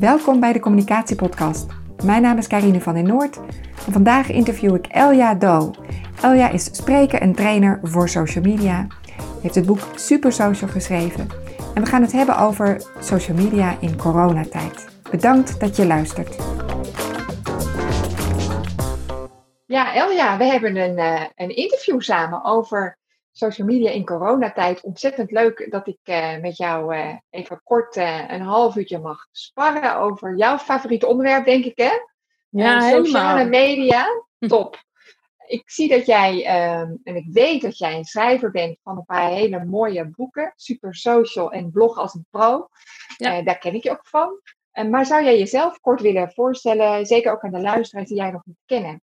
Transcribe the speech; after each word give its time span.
Welkom 0.00 0.40
bij 0.40 0.52
de 0.52 0.60
Communicatiepodcast. 0.60 1.66
Mijn 2.04 2.22
naam 2.22 2.38
is 2.38 2.46
Karine 2.46 2.80
van 2.80 2.94
den 2.94 3.06
Noord 3.06 3.36
en 3.86 3.92
vandaag 3.92 4.30
interview 4.30 4.74
ik 4.74 4.86
Elja 4.86 5.34
Do. 5.34 5.70
Elja 6.22 6.50
is 6.50 6.64
spreker 6.64 7.20
en 7.20 7.34
trainer 7.34 7.80
voor 7.82 8.08
social 8.08 8.44
media. 8.44 8.86
Heeft 9.42 9.54
het 9.54 9.66
boek 9.66 9.78
Super 9.94 10.32
Social 10.32 10.70
geschreven 10.70 11.28
en 11.74 11.82
we 11.82 11.88
gaan 11.88 12.02
het 12.02 12.12
hebben 12.12 12.38
over 12.38 12.82
social 13.00 13.36
media 13.36 13.76
in 13.80 13.96
coronatijd. 13.96 14.88
Bedankt 15.10 15.60
dat 15.60 15.76
je 15.76 15.86
luistert. 15.86 16.36
Ja, 19.66 19.94
Elja, 19.94 20.38
we 20.38 20.44
hebben 20.44 20.76
een, 20.76 20.98
uh, 20.98 21.22
een 21.36 21.56
interview 21.56 22.00
samen 22.00 22.44
over 22.44 22.98
social 23.32 23.66
media 23.66 23.90
in 23.90 24.04
coronatijd. 24.04 24.80
Ontzettend 24.80 25.30
leuk 25.30 25.70
dat 25.70 25.86
ik 25.86 25.98
uh, 26.04 26.38
met 26.38 26.56
jou 26.56 26.96
uh, 26.96 27.14
even 27.30 27.60
kort 27.64 27.96
uh, 27.96 28.30
een 28.30 28.40
half 28.40 28.76
uurtje 28.76 28.98
mag 28.98 29.26
sparren 29.32 29.96
over 29.96 30.36
jouw 30.36 30.58
favoriete 30.58 31.06
onderwerp, 31.06 31.44
denk 31.44 31.64
ik, 31.64 31.78
hè? 31.78 31.90
Ja, 32.48 32.90
Sociale 32.90 33.44
media, 33.44 34.06
top. 34.38 34.82
ik 35.46 35.70
zie 35.70 35.88
dat 35.88 36.06
jij, 36.06 36.44
ehm, 36.44 36.94
en 37.04 37.16
ik 37.16 37.26
weet 37.32 37.62
dat 37.62 37.78
jij 37.78 37.96
een 37.96 38.04
schrijver 38.04 38.50
bent 38.50 38.78
van 38.82 38.96
een 38.96 39.04
paar 39.04 39.30
hele 39.30 39.64
mooie 39.64 40.08
boeken. 40.08 40.52
Super 40.56 40.94
Social 40.94 41.52
en 41.52 41.70
Blog 41.70 41.98
als 41.98 42.14
een 42.14 42.26
pro. 42.30 42.68
Ja. 43.16 43.42
daar 43.42 43.58
ken 43.58 43.74
ik 43.74 43.82
je 43.82 43.90
ook 43.90 44.06
van. 44.06 44.40
maar 44.90 45.06
zou 45.06 45.24
jij 45.24 45.38
jezelf 45.38 45.80
kort 45.80 46.00
willen 46.00 46.32
voorstellen, 46.32 47.06
zeker 47.06 47.32
ook 47.32 47.42
aan 47.42 47.50
de 47.50 47.60
luisteraars 47.60 48.08
die 48.08 48.16
jij 48.16 48.30
nog 48.30 48.42
niet 48.44 48.62
kennen? 48.66 49.02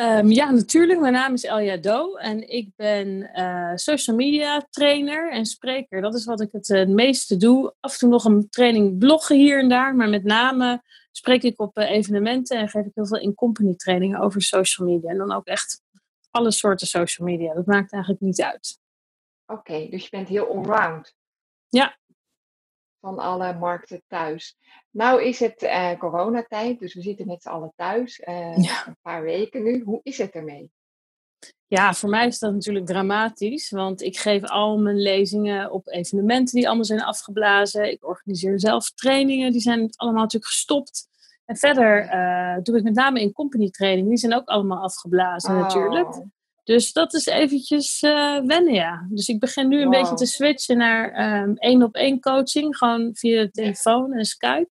Um, 0.00 0.30
ja, 0.30 0.50
natuurlijk. 0.50 1.00
Mijn 1.00 1.12
naam 1.12 1.32
is 1.32 1.44
Elja 1.44 1.76
Do 1.76 2.14
en 2.14 2.48
ik 2.48 2.68
ben 2.76 3.30
uh, 3.34 3.72
social 3.74 4.16
media 4.16 4.66
trainer 4.70 5.32
en 5.32 5.46
spreker. 5.46 6.00
Dat 6.00 6.14
is 6.14 6.24
wat 6.24 6.40
ik 6.40 6.52
het 6.52 6.68
uh, 6.68 6.86
meeste 6.86 7.36
doe. 7.36 7.74
Af 7.80 7.92
en 7.92 7.98
toe 7.98 8.08
nog 8.08 8.24
een 8.24 8.48
training 8.48 8.98
bloggen 8.98 9.36
hier 9.36 9.58
en 9.58 9.68
daar, 9.68 9.94
maar 9.94 10.08
met 10.08 10.24
name 10.24 10.82
spreek 11.10 11.42
ik 11.42 11.60
op 11.60 11.78
uh, 11.78 11.90
evenementen 11.90 12.58
en 12.58 12.68
geef 12.68 12.84
ik 12.84 12.94
heel 12.94 13.06
veel 13.06 13.18
in-company 13.20 13.74
trainingen 13.74 14.20
over 14.20 14.42
social 14.42 14.88
media. 14.88 15.10
En 15.10 15.18
dan 15.18 15.32
ook 15.32 15.46
echt 15.46 15.82
alle 16.30 16.50
soorten 16.50 16.86
social 16.86 17.26
media. 17.26 17.54
Dat 17.54 17.66
maakt 17.66 17.92
eigenlijk 17.92 18.22
niet 18.22 18.42
uit. 18.42 18.78
Oké, 19.46 19.60
okay, 19.60 19.90
dus 19.90 20.02
je 20.02 20.10
bent 20.10 20.28
heel 20.28 20.48
allround. 20.48 21.14
Ja. 21.68 21.96
Van 23.04 23.18
alle 23.18 23.54
markten 23.54 24.02
thuis. 24.08 24.56
Nou 24.90 25.22
is 25.22 25.40
het 25.40 25.62
uh, 25.62 25.98
coronatijd, 25.98 26.78
dus 26.78 26.94
we 26.94 27.02
zitten 27.02 27.26
met 27.26 27.42
z'n 27.42 27.48
allen 27.48 27.72
thuis. 27.76 28.20
Uh, 28.24 28.56
ja. 28.56 28.86
Een 28.86 28.96
paar 29.02 29.22
weken 29.22 29.62
nu. 29.62 29.82
Hoe 29.82 30.00
is 30.02 30.18
het 30.18 30.30
ermee? 30.30 30.70
Ja, 31.66 31.94
voor 31.94 32.08
mij 32.08 32.26
is 32.26 32.38
dat 32.38 32.52
natuurlijk 32.52 32.86
dramatisch. 32.86 33.70
Want 33.70 34.02
ik 34.02 34.16
geef 34.16 34.42
al 34.42 34.78
mijn 34.78 35.00
lezingen 35.00 35.70
op 35.70 35.88
evenementen 35.88 36.54
die 36.54 36.66
allemaal 36.66 36.84
zijn 36.84 37.02
afgeblazen. 37.02 37.90
Ik 37.90 38.06
organiseer 38.06 38.60
zelf 38.60 38.90
trainingen, 38.90 39.52
die 39.52 39.60
zijn 39.60 39.90
allemaal 39.96 40.22
natuurlijk 40.22 40.52
gestopt. 40.52 41.08
En 41.44 41.56
verder 41.56 42.04
uh, 42.04 42.62
doe 42.62 42.76
ik 42.76 42.82
met 42.82 42.94
name 42.94 43.20
in 43.20 43.32
company 43.32 43.70
trainingen, 43.70 44.08
die 44.08 44.18
zijn 44.18 44.34
ook 44.34 44.48
allemaal 44.48 44.82
afgeblazen 44.82 45.54
oh. 45.54 45.60
natuurlijk. 45.60 46.22
Dus 46.64 46.92
dat 46.92 47.14
is 47.14 47.26
eventjes 47.26 48.02
uh, 48.02 48.40
wennen, 48.40 48.72
ja. 48.72 49.06
Dus 49.10 49.28
ik 49.28 49.38
begin 49.38 49.68
nu 49.68 49.76
een 49.76 49.90
wow. 49.90 49.92
beetje 49.92 50.14
te 50.14 50.26
switchen 50.26 50.76
naar 50.76 51.42
um, 51.42 51.56
één-op-één 51.56 52.20
coaching. 52.20 52.76
Gewoon 52.76 53.10
via 53.14 53.42
de 53.42 53.50
telefoon 53.50 54.12
en 54.12 54.24
Skype. 54.24 54.68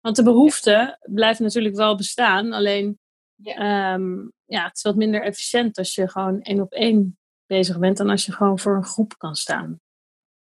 Want 0.00 0.16
de 0.16 0.22
behoefte 0.22 0.98
blijft 1.02 1.40
natuurlijk 1.40 1.76
wel 1.76 1.96
bestaan. 1.96 2.52
Alleen, 2.52 2.98
ja. 3.34 3.94
Um, 3.94 4.32
ja, 4.44 4.64
het 4.64 4.76
is 4.76 4.82
wat 4.82 4.96
minder 4.96 5.22
efficiënt 5.22 5.78
als 5.78 5.94
je 5.94 6.08
gewoon 6.08 6.42
één-op-één 6.42 7.18
bezig 7.46 7.78
bent... 7.78 7.96
dan 7.96 8.10
als 8.10 8.26
je 8.26 8.32
gewoon 8.32 8.58
voor 8.58 8.76
een 8.76 8.84
groep 8.84 9.18
kan 9.18 9.34
staan. 9.34 9.80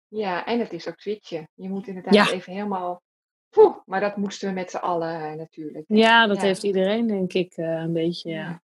Ja, 0.09 0.47
en 0.47 0.59
het 0.59 0.73
is 0.73 0.89
ook 0.89 1.01
switchen. 1.01 1.49
Je 1.55 1.69
moet 1.69 1.87
inderdaad 1.87 2.15
ja. 2.15 2.31
even 2.31 2.53
helemaal... 2.53 3.03
Poeh, 3.49 3.77
maar 3.85 4.01
dat 4.01 4.17
moesten 4.17 4.49
we 4.49 4.55
met 4.55 4.71
z'n 4.71 4.77
allen 4.77 5.37
natuurlijk. 5.37 5.85
Ja, 5.89 6.27
dat 6.27 6.37
ja. 6.37 6.43
heeft 6.43 6.63
iedereen 6.63 7.07
denk 7.07 7.33
ik 7.33 7.57
uh, 7.57 7.67
een 7.67 7.93
beetje, 7.93 8.31
ja. 8.31 8.63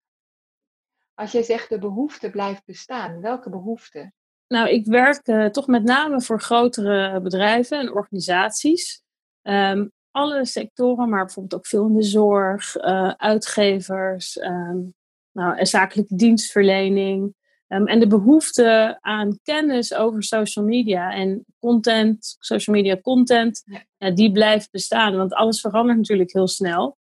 Als 1.20 1.32
jij 1.32 1.42
zegt 1.42 1.68
de 1.68 1.78
behoefte 1.78 2.30
blijft 2.30 2.64
bestaan, 2.64 3.20
welke 3.20 3.50
behoefte? 3.50 4.12
Nou, 4.48 4.68
ik 4.68 4.86
werk 4.86 5.28
uh, 5.28 5.46
toch 5.46 5.66
met 5.66 5.84
name 5.84 6.20
voor 6.20 6.40
grotere 6.40 7.20
bedrijven 7.20 7.78
en 7.78 7.92
organisaties. 7.92 9.02
Um, 9.42 9.92
alle 10.10 10.44
sectoren, 10.44 11.08
maar 11.08 11.24
bijvoorbeeld 11.24 11.54
ook 11.54 11.66
veel 11.66 11.86
in 11.86 11.96
de 11.96 12.02
zorg, 12.02 12.76
uh, 12.76 13.10
uitgevers, 13.16 14.40
um, 14.40 14.94
nou, 15.32 15.56
en 15.56 15.66
zakelijke 15.66 16.14
dienstverlening. 16.14 17.34
Um, 17.68 17.86
en 17.86 18.00
de 18.00 18.06
behoefte 18.06 18.98
aan 19.00 19.38
kennis 19.42 19.94
over 19.94 20.22
social 20.22 20.64
media 20.64 21.12
en 21.12 21.44
content, 21.58 22.36
social 22.38 22.76
media 22.76 23.00
content, 23.00 23.62
ja. 23.64 23.82
Ja, 23.96 24.10
die 24.10 24.32
blijft 24.32 24.70
bestaan. 24.70 25.16
Want 25.16 25.34
alles 25.34 25.60
verandert 25.60 25.98
natuurlijk 25.98 26.32
heel 26.32 26.48
snel. 26.48 26.96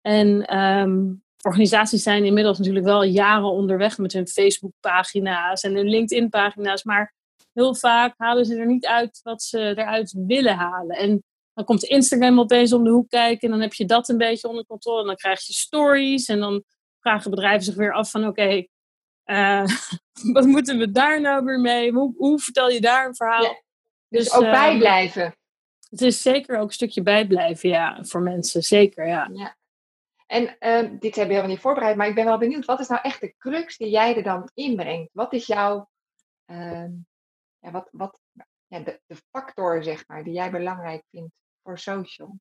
En 0.00 0.58
um, 0.58 1.22
organisaties 1.44 2.02
zijn 2.02 2.24
inmiddels 2.24 2.58
natuurlijk 2.58 2.84
wel 2.84 3.02
jaren 3.02 3.50
onderweg 3.50 3.98
met 3.98 4.12
hun 4.12 4.28
Facebook-pagina's 4.28 5.62
en 5.62 5.74
hun 5.74 5.88
LinkedIn-pagina's. 5.88 6.82
Maar 6.82 7.14
heel 7.52 7.74
vaak 7.74 8.14
halen 8.16 8.44
ze 8.44 8.56
er 8.56 8.66
niet 8.66 8.86
uit 8.86 9.20
wat 9.22 9.42
ze 9.42 9.58
eruit 9.58 10.14
willen 10.26 10.56
halen. 10.56 10.96
En 10.96 11.22
dan 11.54 11.64
komt 11.64 11.82
Instagram 11.82 12.40
opeens 12.40 12.72
om 12.72 12.84
de 12.84 12.90
hoek 12.90 13.08
kijken 13.08 13.40
en 13.40 13.50
dan 13.50 13.60
heb 13.60 13.74
je 13.74 13.84
dat 13.84 14.08
een 14.08 14.18
beetje 14.18 14.48
onder 14.48 14.66
controle. 14.66 15.00
En 15.00 15.06
dan 15.06 15.16
krijg 15.16 15.46
je 15.46 15.52
stories 15.52 16.26
en 16.26 16.38
dan 16.38 16.64
vragen 17.00 17.30
bedrijven 17.30 17.64
zich 17.64 17.74
weer 17.74 17.92
af 17.92 18.10
van 18.10 18.26
oké, 18.26 18.42
okay, 18.42 18.68
uh, 19.24 19.64
wat 20.34 20.46
moeten 20.46 20.78
we 20.78 20.90
daar 20.90 21.20
nou 21.20 21.44
weer 21.44 21.60
mee? 21.60 21.92
Hoe, 21.92 22.14
hoe 22.16 22.38
vertel 22.38 22.70
je 22.70 22.80
daar 22.80 23.06
een 23.06 23.16
verhaal? 23.16 23.42
Ja, 23.42 23.62
dus, 24.08 24.24
dus 24.24 24.32
ook 24.32 24.42
uh, 24.42 24.50
bijblijven. 24.50 25.36
Het 25.90 26.00
is 26.00 26.22
zeker 26.22 26.58
ook 26.58 26.66
een 26.66 26.74
stukje 26.74 27.02
bijblijven, 27.02 27.68
ja, 27.68 28.04
voor 28.04 28.20
mensen. 28.20 28.62
Zeker, 28.62 29.06
ja. 29.06 29.30
ja. 29.32 29.56
En 30.28 30.42
uh, 30.42 30.90
dit 31.00 31.00
hebben 31.00 31.10
we 31.10 31.18
helemaal 31.18 31.48
niet 31.48 31.60
voorbereid, 31.60 31.96
maar 31.96 32.08
ik 32.08 32.14
ben 32.14 32.24
wel 32.24 32.38
benieuwd, 32.38 32.64
wat 32.64 32.80
is 32.80 32.88
nou 32.88 33.00
echt 33.02 33.20
de 33.20 33.34
crux 33.38 33.76
die 33.76 33.90
jij 33.90 34.16
er 34.16 34.22
dan 34.22 34.50
inbrengt? 34.54 35.10
Wat 35.12 35.32
is 35.32 35.46
jouw, 35.46 35.88
ehm, 36.44 36.90
ja, 37.58 37.70
wat, 37.70 37.88
wat, 37.92 38.20
ja, 38.66 38.80
de, 38.80 39.00
de 39.06 39.16
factor, 39.30 39.82
zeg 39.84 40.06
maar, 40.06 40.24
die 40.24 40.32
jij 40.32 40.50
belangrijk 40.50 41.04
vindt 41.10 41.34
voor 41.62 41.78
social? 41.78 42.38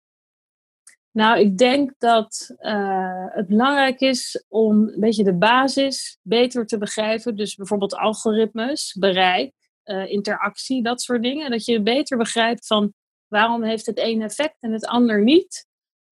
Nou, 1.11 1.39
ik 1.39 1.57
denk 1.57 1.93
dat 1.97 2.55
uh, 2.59 3.25
het 3.27 3.47
belangrijk 3.47 3.99
is 3.99 4.45
om 4.47 4.87
een 4.87 4.99
beetje 4.99 5.23
de 5.23 5.37
basis 5.37 6.19
beter 6.21 6.65
te 6.65 6.77
begrijpen. 6.77 7.35
Dus 7.35 7.55
bijvoorbeeld 7.55 7.95
algoritmes, 7.95 8.95
bereik, 8.99 9.53
uh, 9.85 10.11
interactie, 10.11 10.83
dat 10.83 11.01
soort 11.01 11.23
dingen. 11.23 11.51
Dat 11.51 11.65
je 11.65 11.81
beter 11.81 12.17
begrijpt 12.17 12.67
van 12.67 12.93
waarom 13.27 13.63
heeft 13.63 13.85
het 13.85 13.99
een 13.99 14.21
effect 14.21 14.55
en 14.59 14.71
het 14.71 14.85
ander 14.85 15.23
niet. 15.23 15.66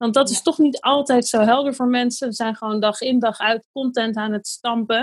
Want 0.02 0.14
dat 0.14 0.30
is 0.30 0.42
toch 0.42 0.58
niet 0.58 0.80
altijd 0.80 1.26
zo 1.26 1.40
helder 1.40 1.74
voor 1.74 1.86
mensen. 1.86 2.28
Ze 2.28 2.34
zijn 2.34 2.56
gewoon 2.56 2.80
dag 2.80 3.00
in 3.00 3.18
dag 3.18 3.38
uit 3.38 3.66
content 3.72 4.16
aan 4.16 4.32
het 4.32 4.46
stampen. 4.46 5.00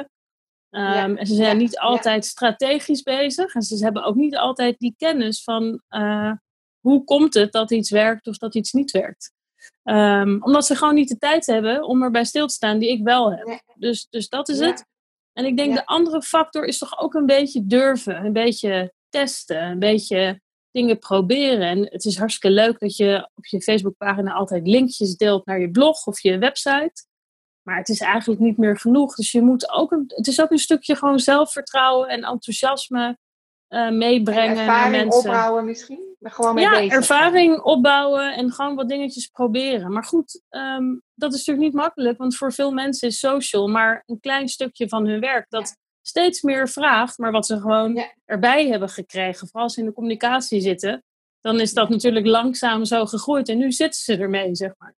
Um, 0.69 0.81
ja. 0.81 1.15
En 1.15 1.27
ze 1.27 1.33
zijn 1.33 1.55
ja. 1.55 1.61
niet 1.61 1.79
altijd 1.79 2.25
strategisch 2.25 3.01
bezig. 3.01 3.53
En 3.53 3.61
ze 3.61 3.83
hebben 3.83 4.03
ook 4.03 4.15
niet 4.15 4.37
altijd 4.37 4.79
die 4.79 4.93
kennis 4.97 5.43
van 5.43 5.81
uh, 5.89 6.31
hoe 6.79 7.03
komt 7.03 7.33
het 7.33 7.51
dat 7.51 7.71
iets 7.71 7.89
werkt 7.89 8.27
of 8.27 8.37
dat 8.37 8.55
iets 8.55 8.71
niet 8.71 8.91
werkt. 8.91 9.31
Um, 9.83 10.43
omdat 10.43 10.65
ze 10.65 10.75
gewoon 10.75 10.95
niet 10.95 11.09
de 11.09 11.17
tijd 11.17 11.45
hebben 11.45 11.83
om 11.83 12.03
erbij 12.03 12.25
stil 12.25 12.47
te 12.47 12.53
staan 12.53 12.79
die 12.79 12.89
ik 12.89 13.03
wel 13.03 13.31
heb. 13.31 13.61
Dus, 13.75 14.07
dus 14.09 14.29
dat 14.29 14.49
is 14.49 14.59
het. 14.59 14.85
En 15.33 15.45
ik 15.45 15.57
denk 15.57 15.75
de 15.75 15.85
andere 15.85 16.21
factor 16.21 16.65
is 16.65 16.77
toch 16.77 16.99
ook 16.99 17.13
een 17.13 17.25
beetje 17.25 17.65
durven. 17.65 18.25
Een 18.25 18.33
beetje 18.33 18.93
testen. 19.09 19.63
Een 19.63 19.79
beetje 19.79 20.41
dingen 20.71 20.99
proberen. 20.99 21.67
En 21.67 21.79
het 21.79 22.05
is 22.05 22.17
hartstikke 22.17 22.55
leuk 22.55 22.79
dat 22.79 22.95
je 22.95 23.29
op 23.35 23.45
je 23.45 23.61
Facebookpagina 23.61 24.33
altijd 24.33 24.67
linkjes 24.67 25.15
deelt 25.15 25.45
naar 25.45 25.59
je 25.59 25.71
blog 25.71 26.05
of 26.05 26.19
je 26.19 26.37
website. 26.37 27.07
Maar 27.61 27.77
het 27.77 27.89
is 27.89 27.99
eigenlijk 27.99 28.41
niet 28.41 28.57
meer 28.57 28.77
genoeg. 28.77 29.15
Dus 29.15 29.31
je 29.31 29.41
moet 29.41 29.71
ook 29.71 29.91
een, 29.91 30.03
het 30.07 30.27
is 30.27 30.41
ook 30.41 30.51
een 30.51 30.57
stukje 30.57 30.95
gewoon 30.95 31.19
zelfvertrouwen 31.19 32.07
en 32.07 32.23
enthousiasme 32.23 33.17
uh, 33.69 33.89
meebrengen. 33.89 34.57
En 34.57 34.57
ervaring 34.57 34.95
naar 34.95 35.05
mensen. 35.05 35.29
opbouwen 35.29 35.65
misschien? 35.65 36.07
Gewoon 36.21 36.53
mee 36.53 36.63
ja, 36.63 36.71
bezig. 36.71 36.93
ervaring 36.93 37.61
opbouwen 37.61 38.35
en 38.35 38.51
gewoon 38.51 38.75
wat 38.75 38.89
dingetjes 38.89 39.27
proberen. 39.27 39.91
Maar 39.91 40.03
goed, 40.03 40.41
um, 40.49 41.01
dat 41.13 41.33
is 41.33 41.37
natuurlijk 41.37 41.65
niet 41.65 41.83
makkelijk. 41.83 42.17
Want 42.17 42.35
voor 42.35 42.53
veel 42.53 42.71
mensen 42.71 43.07
is 43.07 43.19
social 43.19 43.67
maar 43.67 44.03
een 44.05 44.19
klein 44.19 44.47
stukje 44.47 44.89
van 44.89 45.07
hun 45.07 45.19
werk. 45.19 45.45
Dat. 45.49 45.77
Steeds 46.09 46.41
meer 46.41 46.67
vraagt, 46.69 47.17
maar 47.17 47.31
wat 47.31 47.45
ze 47.45 47.59
gewoon 47.59 47.93
Ja. 47.95 48.13
erbij 48.25 48.67
hebben 48.67 48.89
gekregen. 48.89 49.47
Vooral 49.47 49.63
als 49.63 49.73
ze 49.73 49.79
in 49.79 49.85
de 49.85 49.93
communicatie 49.93 50.61
zitten. 50.61 51.03
Dan 51.41 51.59
is 51.59 51.73
dat 51.73 51.89
natuurlijk 51.89 52.25
langzaam 52.25 52.85
zo 52.85 53.05
gegroeid. 53.05 53.49
En 53.49 53.57
nu 53.57 53.71
zitten 53.71 53.99
ze 54.01 54.17
ermee, 54.17 54.55
zeg 54.55 54.73
maar. 54.77 54.95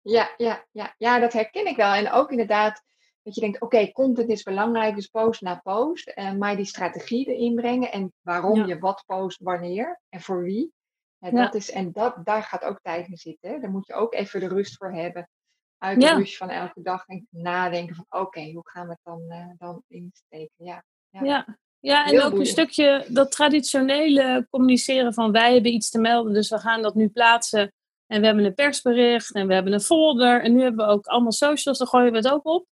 Ja, 0.00 0.34
ja, 0.36 0.64
ja, 0.70 0.94
ja, 0.98 1.18
dat 1.18 1.32
herken 1.32 1.66
ik 1.66 1.76
wel. 1.76 1.92
En 1.92 2.10
ook 2.10 2.30
inderdaad 2.30 2.82
dat 3.22 3.34
je 3.34 3.40
denkt, 3.40 3.60
oké, 3.60 3.92
content 3.92 4.28
is 4.30 4.42
belangrijk, 4.42 4.94
dus 4.94 5.06
post 5.06 5.40
na 5.40 5.54
post. 5.62 6.08
eh, 6.08 6.32
maar 6.32 6.56
die 6.56 6.64
strategie 6.64 7.26
erin 7.34 7.54
brengen 7.54 7.92
en 7.92 8.12
waarom 8.20 8.58
Ja. 8.58 8.66
je 8.66 8.78
wat 8.78 9.02
post, 9.06 9.40
wanneer 9.42 10.00
en 10.08 10.20
voor 10.20 10.42
wie. 10.42 10.72
Ja. 11.18 11.30
dat 11.30 11.54
is, 11.54 11.70
en 11.70 11.92
dat, 11.92 12.16
daar 12.24 12.42
gaat 12.42 12.62
ook 12.64 12.80
tijd 12.82 13.08
in 13.08 13.16
zitten. 13.16 13.60
Daar 13.60 13.70
moet 13.70 13.86
je 13.86 13.94
ook 13.94 14.14
even 14.14 14.40
de 14.40 14.48
rust 14.48 14.76
voor 14.76 14.92
hebben. 14.92 15.28
Uit 15.78 16.00
de 16.00 16.14
rush 16.14 16.36
van 16.36 16.50
elke 16.50 16.82
dag 16.82 17.06
en 17.06 17.26
nadenken 17.30 17.94
van, 17.94 18.06
oké, 18.08 18.50
hoe 18.50 18.68
gaan 18.68 18.86
we 18.86 18.92
het 18.92 19.00
dan, 19.02 19.24
eh, 19.28 19.46
dan 19.58 19.82
insteken? 19.88 20.64
Ja, 20.64 20.84
ja. 21.10 21.58
Ja, 21.80 22.04
en 22.04 22.10
Heel 22.10 22.22
ook 22.22 22.38
een 22.38 22.46
stukje 22.46 23.06
dat 23.08 23.30
traditionele 23.30 24.46
communiceren 24.50 25.14
van 25.14 25.32
wij 25.32 25.52
hebben 25.52 25.72
iets 25.72 25.90
te 25.90 25.98
melden, 25.98 26.32
dus 26.32 26.48
we 26.48 26.58
gaan 26.58 26.82
dat 26.82 26.94
nu 26.94 27.08
plaatsen 27.08 27.72
En 28.06 28.20
we 28.20 28.26
hebben 28.26 28.44
een 28.44 28.54
persbericht 28.54 29.34
en 29.34 29.46
we 29.46 29.54
hebben 29.54 29.72
een 29.72 29.80
folder. 29.80 30.42
En 30.42 30.52
nu 30.52 30.62
hebben 30.62 30.86
we 30.86 30.92
ook 30.92 31.06
allemaal 31.06 31.32
socials, 31.32 31.78
daar 31.78 31.86
gooien 31.86 32.10
we 32.10 32.16
het 32.16 32.28
ook 32.28 32.46
op. 32.46 32.66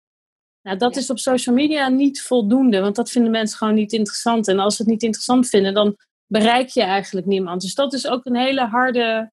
Nou, 0.61 0.77
dat 0.77 0.95
is 0.95 1.09
op 1.09 1.19
social 1.19 1.55
media 1.55 1.89
niet 1.89 2.21
voldoende, 2.21 2.79
want 2.79 2.95
dat 2.95 3.09
vinden 3.11 3.31
mensen 3.31 3.57
gewoon 3.57 3.73
niet 3.73 3.93
interessant. 3.93 4.47
En 4.47 4.59
als 4.59 4.75
ze 4.75 4.81
het 4.81 4.91
niet 4.91 5.03
interessant 5.03 5.49
vinden, 5.49 5.73
dan 5.73 5.97
bereik 6.25 6.69
je 6.69 6.81
eigenlijk 6.81 7.25
niemand. 7.25 7.61
Dus 7.61 7.75
dat 7.75 7.93
is 7.93 8.07
ook 8.07 8.25
een 8.25 8.35
hele 8.35 8.65
harde, 8.65 9.31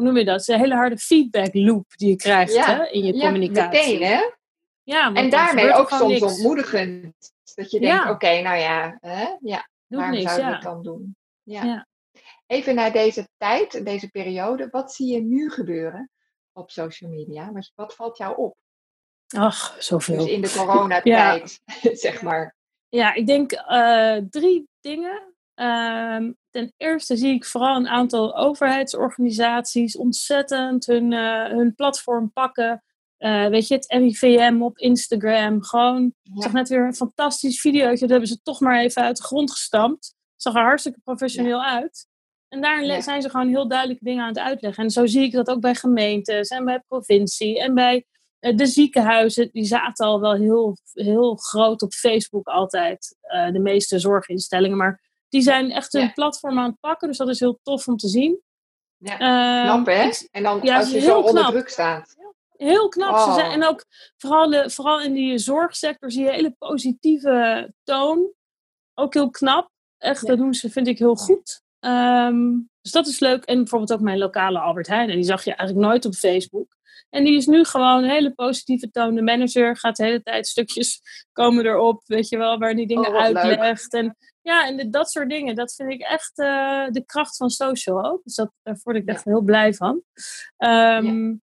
hoe 0.00 0.08
noem 0.08 0.18
je 0.18 0.24
dat? 0.24 0.48
Een 0.48 0.58
hele 0.58 0.74
harde 0.74 0.98
feedback 0.98 1.54
loop 1.54 1.84
die 1.96 2.08
je 2.08 2.16
krijgt 2.16 2.66
hè, 2.66 2.86
in 2.86 3.04
je 3.04 3.12
communicatie. 3.12 3.98
Meteen, 3.98 4.08
hè? 4.08 4.30
Ja, 4.82 5.12
en 5.12 5.30
daarmee 5.30 5.72
ook 5.72 5.90
soms 5.90 6.22
ontmoedigend. 6.22 7.14
Dat 7.54 7.70
je 7.70 7.80
denkt, 7.80 8.10
oké, 8.10 8.40
nou 8.40 8.56
ja, 8.56 8.98
hè? 9.00 9.36
ja 9.40 9.68
waarom 9.86 10.10
niks, 10.10 10.34
zou 10.34 10.46
je 10.46 10.52
het 10.52 10.62
dan 10.62 10.82
doen? 10.82 11.16
Ja. 11.42 11.86
Even 12.46 12.74
naar 12.74 12.92
deze 12.92 13.28
tijd, 13.36 13.84
deze 13.84 14.10
periode. 14.10 14.68
Wat 14.70 14.92
zie 14.92 15.12
je 15.12 15.20
nu 15.20 15.50
gebeuren 15.50 16.10
op 16.52 16.70
social 16.70 17.10
media? 17.10 17.52
Wat, 17.52 17.72
wat 17.74 17.94
valt 17.94 18.16
jou 18.16 18.36
op? 18.36 18.56
Ach, 19.36 19.76
zoveel. 19.78 20.16
Dus 20.16 20.28
in 20.28 20.40
de 20.40 20.52
coronatijd, 20.56 21.60
zeg 22.04 22.22
maar. 22.22 22.56
Ja, 22.88 23.14
ik 23.14 23.26
denk 23.26 23.52
uh, 23.52 24.16
drie 24.30 24.68
dingen. 24.80 25.29
Uh, 25.60 26.30
ten 26.50 26.72
eerste 26.76 27.16
zie 27.16 27.34
ik 27.34 27.44
vooral 27.44 27.76
een 27.76 27.88
aantal 27.88 28.36
overheidsorganisaties 28.36 29.96
ontzettend 29.96 30.86
hun, 30.86 31.12
uh, 31.12 31.46
hun 31.46 31.74
platform 31.74 32.32
pakken. 32.32 32.84
Uh, 33.18 33.46
weet 33.46 33.68
je, 33.68 33.74
het 33.74 33.92
RIVM 33.92 34.58
op 34.60 34.78
Instagram. 34.78 35.62
Gewoon, 35.62 36.14
ik 36.22 36.42
zag 36.42 36.52
net 36.52 36.68
weer 36.68 36.86
een 36.86 36.94
fantastisch 36.94 37.60
videootje. 37.60 38.00
Dat 38.00 38.10
hebben 38.10 38.28
ze 38.28 38.42
toch 38.42 38.60
maar 38.60 38.80
even 38.80 39.02
uit 39.02 39.16
de 39.16 39.22
grond 39.22 39.50
gestampt. 39.50 40.14
Zag 40.36 40.54
er 40.54 40.62
hartstikke 40.62 41.00
professioneel 41.04 41.64
uit. 41.64 42.06
En 42.48 42.60
daar 42.60 43.02
zijn 43.02 43.22
ze 43.22 43.30
gewoon 43.30 43.48
heel 43.48 43.68
duidelijke 43.68 44.04
dingen 44.04 44.22
aan 44.22 44.28
het 44.28 44.38
uitleggen. 44.38 44.84
En 44.84 44.90
zo 44.90 45.06
zie 45.06 45.22
ik 45.22 45.32
dat 45.32 45.48
ook 45.48 45.60
bij 45.60 45.74
gemeentes 45.74 46.48
en 46.48 46.64
bij 46.64 46.82
provincie 46.88 47.60
en 47.60 47.74
bij 47.74 48.06
eh, 48.38 48.56
de 48.56 48.66
ziekenhuizen. 48.66 49.48
Die 49.52 49.64
zaten 49.64 50.06
al 50.06 50.20
wel 50.20 50.34
heel, 50.34 50.76
heel 50.92 51.36
groot 51.36 51.82
op 51.82 51.92
Facebook 51.92 52.46
altijd. 52.46 53.18
De 53.52 53.60
meeste 53.60 53.98
zorginstellingen. 53.98 54.76
Maar 54.76 55.09
die 55.30 55.42
zijn 55.42 55.70
echt 55.70 55.92
hun 55.92 56.12
platform 56.12 56.58
aan 56.58 56.70
het 56.70 56.80
pakken. 56.80 57.08
Dus 57.08 57.16
dat 57.16 57.28
is 57.28 57.40
heel 57.40 57.58
tof 57.62 57.88
om 57.88 57.96
te 57.96 58.08
zien. 58.08 58.40
Ja, 58.96 59.12
uh, 59.12 59.64
knap 59.64 59.86
hè? 59.86 60.10
En 60.30 60.42
dan 60.42 60.70
als 60.70 60.90
je 60.90 61.00
zo 61.00 61.20
onder 61.20 61.46
druk 61.46 61.68
staat. 61.68 62.16
Heel 62.56 62.88
knap. 62.88 63.18
Ze 63.18 63.32
zijn, 63.32 63.46
oh. 63.46 63.52
en 63.52 63.64
ook 63.64 63.84
vooral, 64.16 64.50
de, 64.50 64.70
vooral 64.70 65.00
in 65.00 65.12
die 65.12 65.38
zorgsector 65.38 66.10
zie 66.10 66.24
je 66.24 66.30
hele 66.30 66.54
positieve 66.58 67.72
toon. 67.84 68.32
Ook 68.94 69.14
heel 69.14 69.30
knap. 69.30 69.70
Echt, 69.98 70.26
dat 70.26 70.38
doen 70.38 70.54
ze, 70.54 70.70
vind 70.70 70.86
ik 70.86 70.98
heel 70.98 71.14
goed. 71.14 71.62
Ehm, 71.80 72.48
dus 72.82 72.92
dat 72.92 73.06
is 73.06 73.20
leuk. 73.20 73.44
En 73.44 73.56
bijvoorbeeld 73.56 73.92
ook 73.92 74.00
mijn 74.00 74.18
lokale 74.18 74.58
Albert 74.58 74.86
Heijn. 74.86 75.08
En 75.08 75.14
die 75.14 75.24
zag 75.24 75.44
je 75.44 75.54
eigenlijk 75.54 75.88
nooit 75.88 76.04
op 76.04 76.14
Facebook. 76.14 76.78
En 77.10 77.24
die 77.24 77.36
is 77.36 77.46
nu 77.46 77.64
gewoon 77.64 78.02
een 78.02 78.10
hele 78.10 78.34
positieve 78.34 78.90
toon. 78.90 79.14
De 79.14 79.22
manager 79.22 79.76
gaat 79.76 79.96
de 79.96 80.04
hele 80.04 80.22
tijd 80.22 80.46
stukjes 80.46 81.00
komen 81.32 81.66
erop, 81.66 82.02
weet 82.06 82.28
je 82.28 82.36
wel, 82.36 82.58
waar 82.58 82.74
die 82.74 82.86
dingen 82.86 83.08
oh, 83.08 83.20
uitlegt. 83.20 83.92
En 83.92 84.16
ja, 84.42 84.66
en 84.66 84.90
dat 84.90 85.10
soort 85.10 85.28
dingen. 85.28 85.54
Dat 85.54 85.74
vind 85.74 85.92
ik 85.92 86.00
echt 86.00 86.38
uh, 86.38 86.88
de 86.88 87.04
kracht 87.06 87.36
van 87.36 87.50
social 87.50 88.04
ook. 88.04 88.24
Dus 88.24 88.34
dat, 88.34 88.50
daar 88.62 88.78
word 88.82 88.96
ik 88.96 89.08
echt 89.08 89.24
heel 89.24 89.42
blij 89.42 89.74
van. 89.74 90.02
Um, 90.58 91.42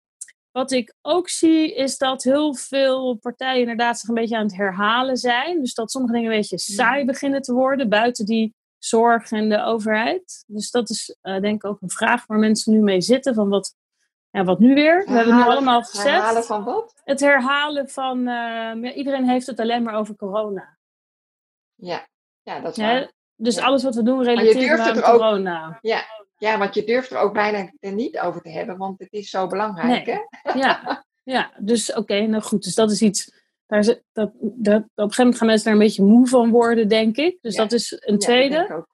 wat 0.51 0.71
ik 0.71 0.93
ook 1.01 1.29
zie 1.29 1.75
is 1.75 1.97
dat 1.97 2.23
heel 2.23 2.55
veel 2.55 3.15
partijen 3.15 3.61
inderdaad 3.61 3.99
zich 3.99 4.09
een 4.09 4.15
beetje 4.15 4.37
aan 4.37 4.45
het 4.45 4.55
herhalen 4.55 5.17
zijn. 5.17 5.59
Dus 5.59 5.73
dat 5.73 5.91
sommige 5.91 6.13
dingen 6.13 6.31
een 6.31 6.37
beetje 6.37 6.59
saai 6.59 7.05
beginnen 7.05 7.41
te 7.41 7.53
worden 7.53 7.89
buiten 7.89 8.25
die 8.25 8.53
zorg 8.79 9.31
en 9.31 9.49
de 9.49 9.63
overheid. 9.63 10.43
Dus 10.47 10.71
dat 10.71 10.89
is 10.89 11.15
uh, 11.21 11.39
denk 11.39 11.63
ik 11.63 11.69
ook 11.69 11.81
een 11.81 11.89
vraag 11.89 12.25
waar 12.25 12.37
mensen 12.37 12.73
nu 12.73 12.79
mee 12.79 13.01
zitten. 13.01 13.33
Van 13.33 13.49
wat, 13.49 13.75
ja, 14.29 14.43
wat 14.43 14.59
nu 14.59 14.73
weer? 14.73 15.03
We 15.05 15.11
hebben 15.11 15.35
het 15.35 15.45
nu 15.45 15.51
allemaal 15.51 15.83
gezegd. 15.83 16.05
Het 16.05 16.15
herhalen 16.15 16.43
van 16.43 16.63
wat? 16.63 17.01
Het 17.03 17.19
herhalen 17.19 17.89
van... 17.89 18.19
Uh, 18.19 18.25
ja, 18.81 18.93
iedereen 18.93 19.29
heeft 19.29 19.47
het 19.47 19.59
alleen 19.59 19.83
maar 19.83 19.95
over 19.95 20.15
corona. 20.15 20.77
Ja, 21.75 22.07
ja 22.41 22.59
dat 22.59 22.77
is 22.77 22.83
waar. 22.83 23.11
dus 23.35 23.57
alles 23.57 23.83
wat 23.83 23.95
we 23.95 24.03
doen 24.03 24.23
relateert 24.23 24.79
aan 24.79 25.01
corona. 25.01 25.77
Ja, 25.81 26.03
ja, 26.37 26.57
want 26.57 26.73
je 26.73 26.83
durft 26.83 27.11
er 27.11 27.17
ook 27.17 27.33
bijna 27.33 27.71
er 27.79 27.93
niet 27.93 28.19
over 28.19 28.41
te 28.41 28.49
hebben, 28.49 28.77
want 28.77 28.99
het 28.99 29.13
is 29.13 29.29
zo 29.29 29.47
belangrijk, 29.47 30.05
hè? 30.05 30.19
Ja, 30.53 31.05
ja 31.23 31.51
dus 31.57 31.93
oké, 31.93 32.21
nou 32.21 32.43
goed. 32.43 32.63
Dus 32.63 32.75
dat 32.75 32.91
is 32.91 33.01
iets... 33.01 33.37
Daar, 33.69 33.83
dat, 33.83 34.31
dat, 34.41 34.81
op 34.81 34.89
een 34.95 35.13
gegeven 35.13 35.23
moment 35.23 35.37
gaan 35.37 35.47
mensen 35.47 35.65
daar 35.65 35.73
een 35.73 35.79
beetje 35.79 36.03
moe 36.03 36.27
van 36.27 36.49
worden, 36.49 36.87
denk 36.87 37.17
ik. 37.17 37.37
Dus 37.41 37.55
dat 37.55 37.71
is 37.71 37.97
een 37.99 38.19
tweede. 38.19 38.85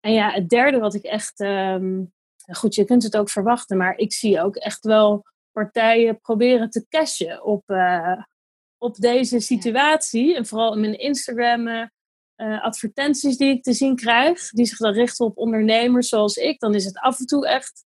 en 0.00 0.12
ja, 0.12 0.30
het 0.30 0.48
derde 0.48 0.78
wat 0.78 0.94
ik 0.94 1.02
echt... 1.02 1.40
Um, 1.40 2.12
goed, 2.52 2.74
je 2.74 2.84
kunt 2.84 3.02
het 3.02 3.16
ook 3.16 3.30
verwachten, 3.30 3.76
maar 3.76 3.96
ik 3.96 4.12
zie 4.12 4.40
ook 4.40 4.56
echt 4.56 4.84
wel 4.84 5.22
partijen 5.52 6.20
proberen 6.20 6.70
te 6.70 6.86
cashen 6.88 7.44
op, 7.44 7.62
uh, 7.66 8.22
op 8.78 8.96
deze 8.96 9.40
situatie. 9.40 10.36
En 10.36 10.46
vooral 10.46 10.74
in 10.74 10.80
mijn 10.80 10.98
Instagram 10.98 11.68
uh, 11.68 11.86
uh, 12.36 12.62
advertenties 12.62 13.36
die 13.36 13.50
ik 13.50 13.62
te 13.62 13.72
zien 13.72 13.96
krijg, 13.96 14.50
die 14.50 14.66
zich 14.66 14.78
dan 14.78 14.92
richten 14.92 15.26
op 15.26 15.38
ondernemers 15.38 16.08
zoals 16.08 16.36
ik, 16.36 16.60
dan 16.60 16.74
is 16.74 16.84
het 16.84 16.98
af 16.98 17.18
en 17.18 17.26
toe 17.26 17.48
echt, 17.48 17.84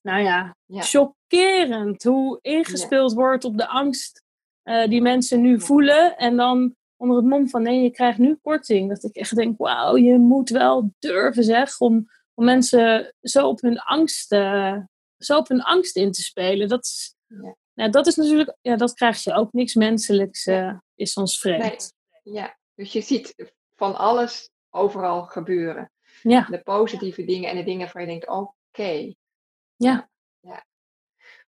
nou 0.00 0.22
ja, 0.22 0.54
chockerend 0.66 2.02
hoe 2.02 2.38
ingespeeld 2.42 3.12
wordt 3.12 3.44
op 3.44 3.56
de 3.56 3.68
angst 3.68 4.24
uh, 4.68 4.88
die 4.88 5.02
mensen 5.02 5.40
nu 5.40 5.60
voelen. 5.60 6.16
En 6.16 6.36
dan 6.36 6.74
onder 6.96 7.16
het 7.16 7.26
mom 7.26 7.48
van 7.48 7.62
nee, 7.62 7.82
je 7.82 7.90
krijgt 7.90 8.18
nu 8.18 8.38
korting. 8.42 8.88
Dat 8.88 9.04
ik 9.04 9.14
echt 9.14 9.36
denk, 9.36 9.58
wauw, 9.58 9.96
je 9.96 10.18
moet 10.18 10.48
wel 10.48 10.94
durven 10.98 11.44
zeg, 11.44 11.80
om, 11.80 12.06
om 12.34 12.44
mensen 12.44 13.14
zo 13.20 13.48
op 13.48 13.60
hun 13.60 13.78
angst, 13.78 14.32
uh, 14.32 14.78
zo 15.18 15.38
op 15.38 15.48
hun 15.48 15.62
angst 15.62 15.96
in 15.96 16.12
te 16.12 16.22
spelen. 16.22 16.68
Dat 16.68 16.84
is, 16.84 17.14
ja. 17.26 17.56
Nou, 17.74 17.90
dat 17.90 18.06
is 18.06 18.16
natuurlijk, 18.16 18.56
ja, 18.60 18.76
dat 18.76 18.94
krijg 18.94 19.24
je 19.24 19.34
ook. 19.34 19.52
Niks 19.52 19.74
menselijks 19.74 20.48
is 20.94 21.14
ons 21.14 21.38
vreemd. 21.38 21.94
Nee. 22.22 22.34
Ja, 22.34 22.58
dus 22.74 22.92
je 22.92 23.00
ziet 23.00 23.52
van 23.74 23.96
alles 23.96 24.50
overal 24.70 25.22
gebeuren. 25.22 25.90
Ja. 26.22 26.46
De 26.50 26.62
positieve 26.62 27.24
dingen 27.24 27.50
en 27.50 27.56
de 27.56 27.64
dingen 27.64 27.90
waar 27.92 28.02
je 28.02 28.08
denkt, 28.08 28.28
oké. 28.28 29.14
Ja. 29.76 30.08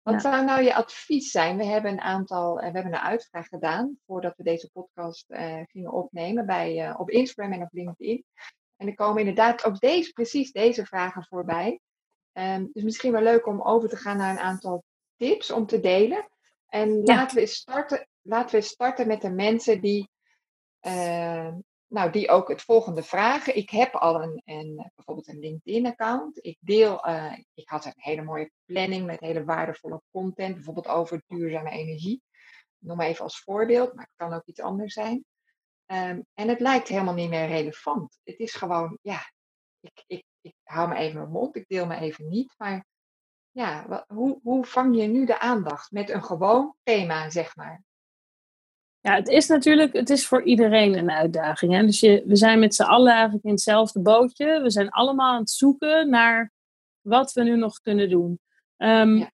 Wat 0.04 0.20
zou 0.20 0.44
nou 0.44 0.62
je 0.62 0.74
advies 0.74 1.30
zijn? 1.30 1.56
We 1.56 1.64
hebben 1.64 1.92
een 1.92 2.00
aantal, 2.00 2.56
uh, 2.56 2.66
we 2.66 2.72
hebben 2.72 2.92
een 2.92 2.98
uitvraag 2.98 3.46
gedaan 3.46 3.98
voordat 4.06 4.36
we 4.36 4.42
deze 4.42 4.70
podcast 4.72 5.30
uh, 5.30 5.60
gingen 5.66 5.92
opnemen 5.92 6.46
bij, 6.46 6.88
uh, 6.88 7.00
op 7.00 7.10
Instagram 7.10 7.52
en 7.52 7.62
op 7.62 7.72
LinkedIn. 7.72 8.24
En 8.76 8.86
er 8.86 8.94
komen 8.94 9.18
inderdaad 9.18 9.64
ook 9.64 9.78
deze, 9.78 10.12
precies 10.12 10.52
deze 10.52 10.86
vragen 10.86 11.24
voorbij. 11.24 11.80
Um, 12.32 12.70
dus 12.72 12.82
misschien 12.82 13.12
wel 13.12 13.22
leuk 13.22 13.46
om 13.46 13.62
over 13.62 13.88
te 13.88 13.96
gaan 13.96 14.16
naar 14.16 14.30
een 14.30 14.38
aantal 14.38 14.84
tips 15.16 15.50
om 15.50 15.66
te 15.66 15.80
delen. 15.80 16.28
En 16.66 17.02
laten, 17.02 17.36
we 17.36 17.46
starten, 17.46 18.08
laten 18.22 18.58
we 18.58 18.64
starten 18.64 19.06
met 19.06 19.20
de 19.20 19.30
mensen 19.30 19.80
die 19.80 20.10
nou, 21.94 22.10
die 22.10 22.28
ook 22.28 22.48
het 22.48 22.62
volgende 22.62 23.02
vragen. 23.02 23.56
Ik 23.56 23.70
heb 23.70 23.94
al 23.94 24.22
een, 24.22 24.42
bijvoorbeeld 24.94 25.28
een 25.28 25.38
LinkedIn-account. 25.38 26.44
Ik 26.44 26.58
deel, 26.60 27.08
uh, 27.08 27.38
ik 27.54 27.68
had 27.68 27.84
een 27.84 27.92
hele 27.96 28.22
mooie 28.22 28.50
planning 28.64 29.06
met 29.06 29.20
hele 29.20 29.44
waardevolle 29.44 30.02
content, 30.10 30.54
bijvoorbeeld 30.54 30.88
over 30.88 31.22
duurzame 31.26 31.70
energie. 31.70 32.22
Noem 32.78 32.96
maar 32.96 33.06
even 33.06 33.24
als 33.24 33.40
voorbeeld, 33.40 33.94
maar 33.94 34.04
het 34.04 34.14
kan 34.16 34.32
ook 34.32 34.46
iets 34.46 34.60
anders 34.60 34.94
zijn. 34.94 35.24
Um, 35.86 36.26
en 36.34 36.48
het 36.48 36.60
lijkt 36.60 36.88
helemaal 36.88 37.14
niet 37.14 37.30
meer 37.30 37.46
relevant. 37.46 38.18
Het 38.24 38.38
is 38.38 38.54
gewoon, 38.54 38.98
ja, 39.02 39.32
ik, 39.80 40.04
ik, 40.06 40.24
ik 40.40 40.54
hou 40.62 40.88
me 40.88 40.94
even 40.94 41.18
mijn 41.18 41.30
mond, 41.30 41.56
ik 41.56 41.68
deel 41.68 41.86
me 41.86 41.96
even 41.96 42.28
niet. 42.28 42.54
Maar 42.56 42.86
ja, 43.50 44.04
hoe, 44.06 44.40
hoe 44.42 44.64
vang 44.64 44.96
je 44.96 45.06
nu 45.06 45.26
de 45.26 45.38
aandacht 45.38 45.90
met 45.90 46.10
een 46.10 46.24
gewoon 46.24 46.74
thema, 46.82 47.30
zeg 47.30 47.56
maar? 47.56 47.82
Ja, 49.04 49.14
het 49.14 49.28
is 49.28 49.46
natuurlijk, 49.46 49.92
het 49.92 50.10
is 50.10 50.26
voor 50.26 50.42
iedereen 50.42 50.98
een 50.98 51.10
uitdaging. 51.10 51.72
Hè? 51.72 51.84
Dus 51.84 52.00
je, 52.00 52.22
we 52.26 52.36
zijn 52.36 52.58
met 52.58 52.74
z'n 52.74 52.82
allen 52.82 53.12
eigenlijk 53.12 53.44
in 53.44 53.50
hetzelfde 53.50 54.00
bootje. 54.00 54.60
We 54.62 54.70
zijn 54.70 54.90
allemaal 54.90 55.32
aan 55.32 55.40
het 55.40 55.50
zoeken 55.50 56.10
naar 56.10 56.52
wat 57.00 57.32
we 57.32 57.42
nu 57.42 57.56
nog 57.56 57.80
kunnen 57.80 58.08
doen. 58.08 58.38
Um, 58.76 59.28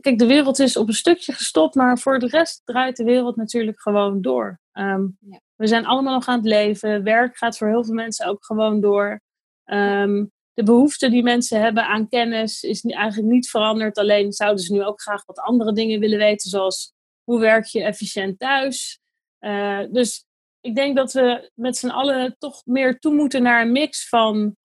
Kijk, 0.00 0.18
de 0.18 0.26
wereld 0.26 0.58
is 0.58 0.76
op 0.76 0.88
een 0.88 0.94
stukje 0.94 1.32
gestopt, 1.32 1.74
maar 1.74 1.98
voor 1.98 2.18
de 2.18 2.26
rest 2.26 2.62
draait 2.64 2.96
de 2.96 3.04
wereld 3.04 3.36
natuurlijk 3.36 3.80
gewoon 3.80 4.20
door. 4.20 4.60
Um, 4.72 5.16
ja. 5.20 5.40
We 5.54 5.66
zijn 5.66 5.86
allemaal 5.86 6.14
nog 6.14 6.26
aan 6.26 6.38
het 6.38 6.46
leven. 6.46 7.02
Werk 7.02 7.36
gaat 7.36 7.56
voor 7.58 7.68
heel 7.68 7.84
veel 7.84 7.94
mensen 7.94 8.26
ook 8.26 8.44
gewoon 8.44 8.80
door. 8.80 9.20
Um, 9.64 10.30
de 10.52 10.62
behoefte 10.62 11.10
die 11.10 11.22
mensen 11.22 11.60
hebben 11.60 11.86
aan 11.86 12.08
kennis 12.08 12.62
is 12.62 12.84
eigenlijk 12.84 13.32
niet 13.32 13.50
veranderd. 13.50 13.98
Alleen 13.98 14.32
zouden 14.32 14.64
ze 14.64 14.72
nu 14.72 14.84
ook 14.84 15.00
graag 15.00 15.24
wat 15.24 15.38
andere 15.38 15.72
dingen 15.72 16.00
willen 16.00 16.18
weten, 16.18 16.50
zoals 16.50 16.92
hoe 17.32 17.40
werk 17.40 17.64
je 17.64 17.82
efficiënt 17.82 18.38
thuis? 18.38 19.00
Uh, 19.40 19.80
dus 19.90 20.24
ik 20.60 20.74
denk 20.74 20.96
dat 20.96 21.12
we 21.12 21.50
met 21.54 21.76
z'n 21.76 21.88
allen 21.88 22.36
toch 22.38 22.62
meer 22.64 22.98
toe 22.98 23.14
moeten 23.14 23.42
naar 23.42 23.62
een 23.62 23.72
mix 23.72 24.08
van 24.08 24.56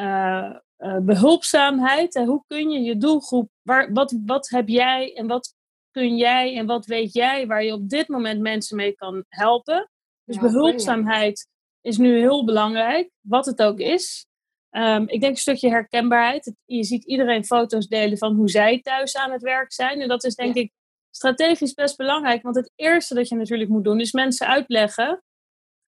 uh, 0.00 0.54
uh, 0.78 0.98
behulpzaamheid. 0.98 2.14
En 2.14 2.26
hoe 2.26 2.44
kun 2.46 2.70
je 2.70 2.80
je 2.80 2.96
doelgroep, 2.96 3.50
waar, 3.62 3.92
wat, 3.92 4.18
wat 4.24 4.48
heb 4.48 4.68
jij 4.68 5.14
en 5.14 5.26
wat 5.26 5.54
kun 5.90 6.16
jij 6.16 6.56
en 6.56 6.66
wat 6.66 6.86
weet 6.86 7.12
jij 7.12 7.46
waar 7.46 7.64
je 7.64 7.72
op 7.72 7.88
dit 7.88 8.08
moment 8.08 8.40
mensen 8.40 8.76
mee 8.76 8.92
kan 8.92 9.24
helpen? 9.28 9.90
Dus 10.24 10.38
behulpzaamheid 10.38 11.48
is 11.80 11.96
nu 11.96 12.18
heel 12.18 12.44
belangrijk, 12.44 13.10
wat 13.20 13.46
het 13.46 13.62
ook 13.62 13.78
is. 13.78 14.26
Ehm, 14.70 15.02
ik 15.02 15.20
denk 15.20 15.32
een 15.32 15.40
stukje 15.40 15.68
herkenbaarheid. 15.68 16.54
Je 16.64 16.84
ziet 16.84 17.04
iedereen 17.04 17.44
foto's 17.44 17.86
delen 17.86 18.18
van 18.18 18.34
hoe 18.34 18.48
zij 18.48 18.80
thuis 18.80 19.16
aan 19.16 19.30
het 19.30 19.42
werk 19.42 19.72
zijn. 19.72 20.00
En 20.00 20.08
dat 20.08 20.24
is 20.24 20.34
denk 20.34 20.54
ik 20.54 20.72
strategisch 21.18 21.74
best 21.74 21.96
belangrijk. 21.96 22.42
Want 22.42 22.56
het 22.56 22.72
eerste 22.74 23.14
dat 23.14 23.28
je 23.28 23.34
natuurlijk 23.34 23.70
moet 23.70 23.84
doen, 23.84 24.00
is 24.00 24.12
mensen 24.12 24.46
uitleggen 24.46 25.22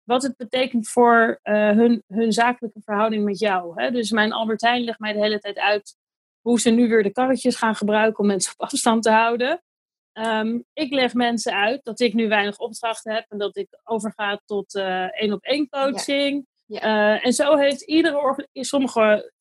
wat 0.02 0.22
het 0.22 0.36
betekent 0.36 0.88
voor 0.88 1.40
uh, 1.42 1.70
hun, 1.70 2.02
hun 2.06 2.32
zakelijke 2.32 2.80
verhouding 2.84 3.24
met 3.24 3.38
jou. 3.38 3.82
Hè? 3.82 3.90
Dus 3.90 4.10
mijn 4.10 4.32
Albert 4.32 4.60
Heijn 4.60 4.84
legt 4.84 4.98
mij 4.98 5.12
de 5.12 5.18
hele 5.18 5.38
tijd 5.38 5.58
uit 5.58 5.96
hoe 6.40 6.60
ze 6.60 6.70
nu 6.70 6.88
weer 6.88 7.02
de 7.02 7.12
karretjes 7.12 7.56
gaan 7.56 7.74
gebruiken 7.74 8.18
om 8.18 8.26
mensen 8.26 8.52
op 8.52 8.60
afstand 8.60 9.02
te 9.02 9.10
houden. 9.10 9.62
Ehm, 10.12 10.58
ik 10.72 10.92
leg 10.92 11.14
mensen 11.14 11.52
uit 11.52 11.84
dat 11.84 12.00
ik 12.00 12.14
nu 12.14 12.28
weinig 12.28 12.58
opdrachten 12.58 13.14
heb 13.14 13.24
en 13.28 13.38
dat 13.38 13.56
ik 13.56 13.68
overga 13.84 14.40
tot 14.44 14.74
uh, 14.74 15.20
één 15.20 15.32
op 15.32 15.42
één 15.42 15.68
coaching. 15.68 16.46
Ja. 16.66 17.14
Uh, 17.14 17.26
en 17.26 17.32
zo 17.32 17.56
heeft 17.56 17.82
iedere 17.82 18.46
sommige 18.52 19.32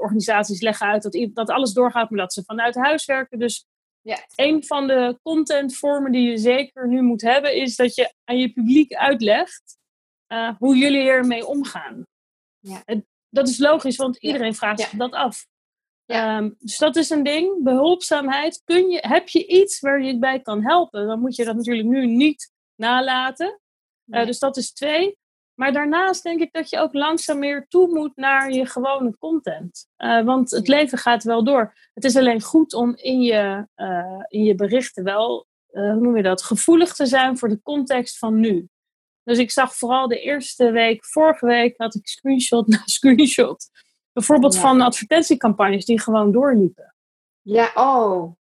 organisaties 0.00 0.60
leggen 0.60 0.86
uit 0.86 1.02
dat, 1.02 1.28
dat 1.32 1.50
alles 1.50 1.72
doorgaat, 1.72 2.10
maar 2.10 2.20
dat 2.20 2.32
ze 2.32 2.42
vanuit 2.44 2.74
huis 2.74 3.04
werken. 3.04 3.38
Dus 3.38 3.66
ja. 4.02 4.26
een 4.34 4.64
van 4.64 4.86
de 4.86 5.18
contentvormen 5.22 6.12
die 6.12 6.30
je 6.30 6.38
zeker 6.38 6.88
nu 6.88 7.02
moet 7.02 7.22
hebben, 7.22 7.54
is 7.54 7.76
dat 7.76 7.94
je 7.94 8.12
aan 8.24 8.38
je 8.38 8.52
publiek 8.52 8.94
uitlegt 8.94 9.78
hoe 10.58 10.76
jullie 10.76 11.08
ermee 11.08 11.46
omgaan. 11.46 12.06
Ja. 12.58 12.82
dat 13.28 13.48
is 13.48 13.58
logisch, 13.58 13.96
want 13.96 14.16
iedereen 14.16 14.54
vraagt 14.54 14.80
zich 14.80 14.90
dat 14.90 15.12
af. 15.12 15.46
Um, 16.10 16.56
dus 16.58 16.78
dat 16.78 16.96
is 16.96 17.10
een 17.10 17.22
ding. 17.22 17.62
Behulpzaamheid. 17.62 18.62
Kun 18.64 18.88
je, 18.88 18.98
heb 19.00 19.28
je 19.28 19.46
iets 19.46 19.80
waar 19.80 20.02
je 20.02 20.18
bij 20.18 20.40
kan 20.40 20.64
helpen? 20.64 21.06
Dan 21.06 21.20
moet 21.20 21.36
je 21.36 21.44
dat 21.44 21.56
natuurlijk 21.56 21.88
nu 21.88 22.06
niet 22.06 22.52
nalaten. 22.74 23.60
Uh, 24.06 24.26
dus 24.26 24.38
dat 24.38 24.56
is 24.56 24.72
twee. 24.72 25.18
Maar 25.60 25.72
daarnaast 25.72 26.22
denk 26.22 26.40
ik 26.40 26.52
dat 26.52 26.70
je 26.70 26.78
ook 26.78 26.94
langzaam 26.94 27.38
meer 27.38 27.66
toe 27.68 27.88
moet 27.88 28.16
naar 28.16 28.52
je 28.52 28.66
gewone 28.66 29.16
content. 29.18 29.86
Uh, 29.98 30.24
want 30.24 30.50
het 30.50 30.68
leven 30.68 30.98
gaat 30.98 31.24
wel 31.24 31.44
door. 31.44 31.74
Het 31.94 32.04
is 32.04 32.16
alleen 32.16 32.40
goed 32.40 32.74
om 32.74 32.96
in 32.96 33.22
je, 33.22 33.66
uh, 33.76 34.22
in 34.28 34.44
je 34.44 34.54
berichten 34.54 35.04
wel, 35.04 35.46
hoe 35.66 36.00
noem 36.00 36.16
je 36.16 36.22
dat, 36.22 36.42
gevoelig 36.42 36.94
te 36.94 37.06
zijn 37.06 37.38
voor 37.38 37.48
de 37.48 37.62
context 37.62 38.18
van 38.18 38.40
nu. 38.40 38.68
Dus 39.22 39.38
ik 39.38 39.50
zag 39.50 39.74
vooral 39.74 40.08
de 40.08 40.20
eerste 40.20 40.70
week, 40.70 41.04
vorige 41.04 41.46
week 41.46 41.74
had 41.76 41.94
ik 41.94 42.06
screenshot 42.06 42.66
na 42.66 42.82
screenshot 42.98 43.68
Bijvoorbeeld 44.12 44.58
van 44.58 44.80
advertentiecampagnes 44.80 45.84
die 45.84 46.00
gewoon 46.00 46.32
doorliepen. 46.32 46.94
Ja, 47.40 47.70
oh. 47.74 48.32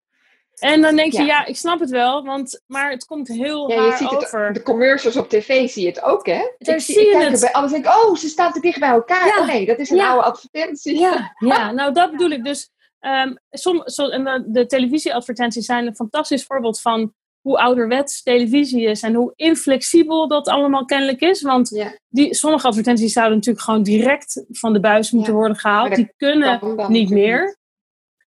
En 0.60 0.82
dan 0.82 0.96
denk 0.96 1.14
je, 1.14 1.24
ja, 1.24 1.46
ik 1.46 1.56
snap 1.56 1.80
het 1.80 1.90
wel, 1.90 2.24
want, 2.24 2.62
maar 2.68 2.92
het 2.92 3.06
komt 3.06 3.28
heel 3.28 3.72
ja, 3.72 3.86
je 3.86 3.96
ziet 3.98 4.10
het, 4.10 4.26
over. 4.26 4.54
De 4.54 4.64
commercials 4.64 5.18
op 5.18 5.30
tv 5.30 5.70
zie 5.70 5.84
je 5.84 5.90
het 5.90 6.02
ook, 6.02 6.26
hè? 6.26 6.52
Daar 6.58 6.76
ik, 6.76 6.82
zie 6.82 7.08
je 7.08 7.18
het. 7.18 7.40
Bij, 7.40 7.52
anders 7.52 7.74
denk 7.74 7.86
ik, 7.86 7.92
oh, 7.92 8.16
ze 8.16 8.28
staan 8.28 8.52
te 8.52 8.60
dicht 8.60 8.80
bij 8.80 8.90
elkaar. 8.90 9.26
Ja. 9.26 9.40
Oh 9.40 9.48
nee, 9.48 9.66
dat 9.66 9.80
is 9.80 9.90
een 9.90 10.02
oude 10.02 10.24
advertentie. 10.24 11.00
Ja, 11.00 11.34
ja 11.40 11.72
nou 11.72 11.94
dat 11.94 12.12
bedoel 12.12 12.30
ik. 12.30 12.44
Dus 12.44 12.72
um, 13.00 13.38
som, 13.50 13.82
en 14.12 14.24
de, 14.24 14.44
de 14.48 14.66
televisieadvertenties 14.66 15.66
zijn 15.66 15.88
een 15.88 15.96
fantastisch 15.96 16.46
voorbeeld 16.46 16.82
van 16.82 17.14
hoe 17.42 17.58
ouderwets 17.58 18.24
televisie 18.24 18.86
is 18.86 19.02
en 19.02 19.14
hoe 19.14 19.34
inflexibel 19.36 20.28
dat 20.28 20.48
allemaal 20.48 20.86
kennelijk 20.86 21.22
is. 21.22 21.42
Want 21.42 21.86
die, 22.10 22.36
sommige 22.36 22.68
advertenties 22.68 23.14
zouden 23.14 23.36
natuurlijk 23.36 23.66
gewoon 23.66 23.84
direct 23.84 24.46
van 24.50 24.74
de 24.74 24.80
buis 24.80 25.12
moeten 25.12 25.34
worden 25.34 25.58
gehaald. 25.58 25.96
Die 25.96 26.14
kunnen 26.18 26.60
niet 26.88 27.10
meer. 27.10 27.58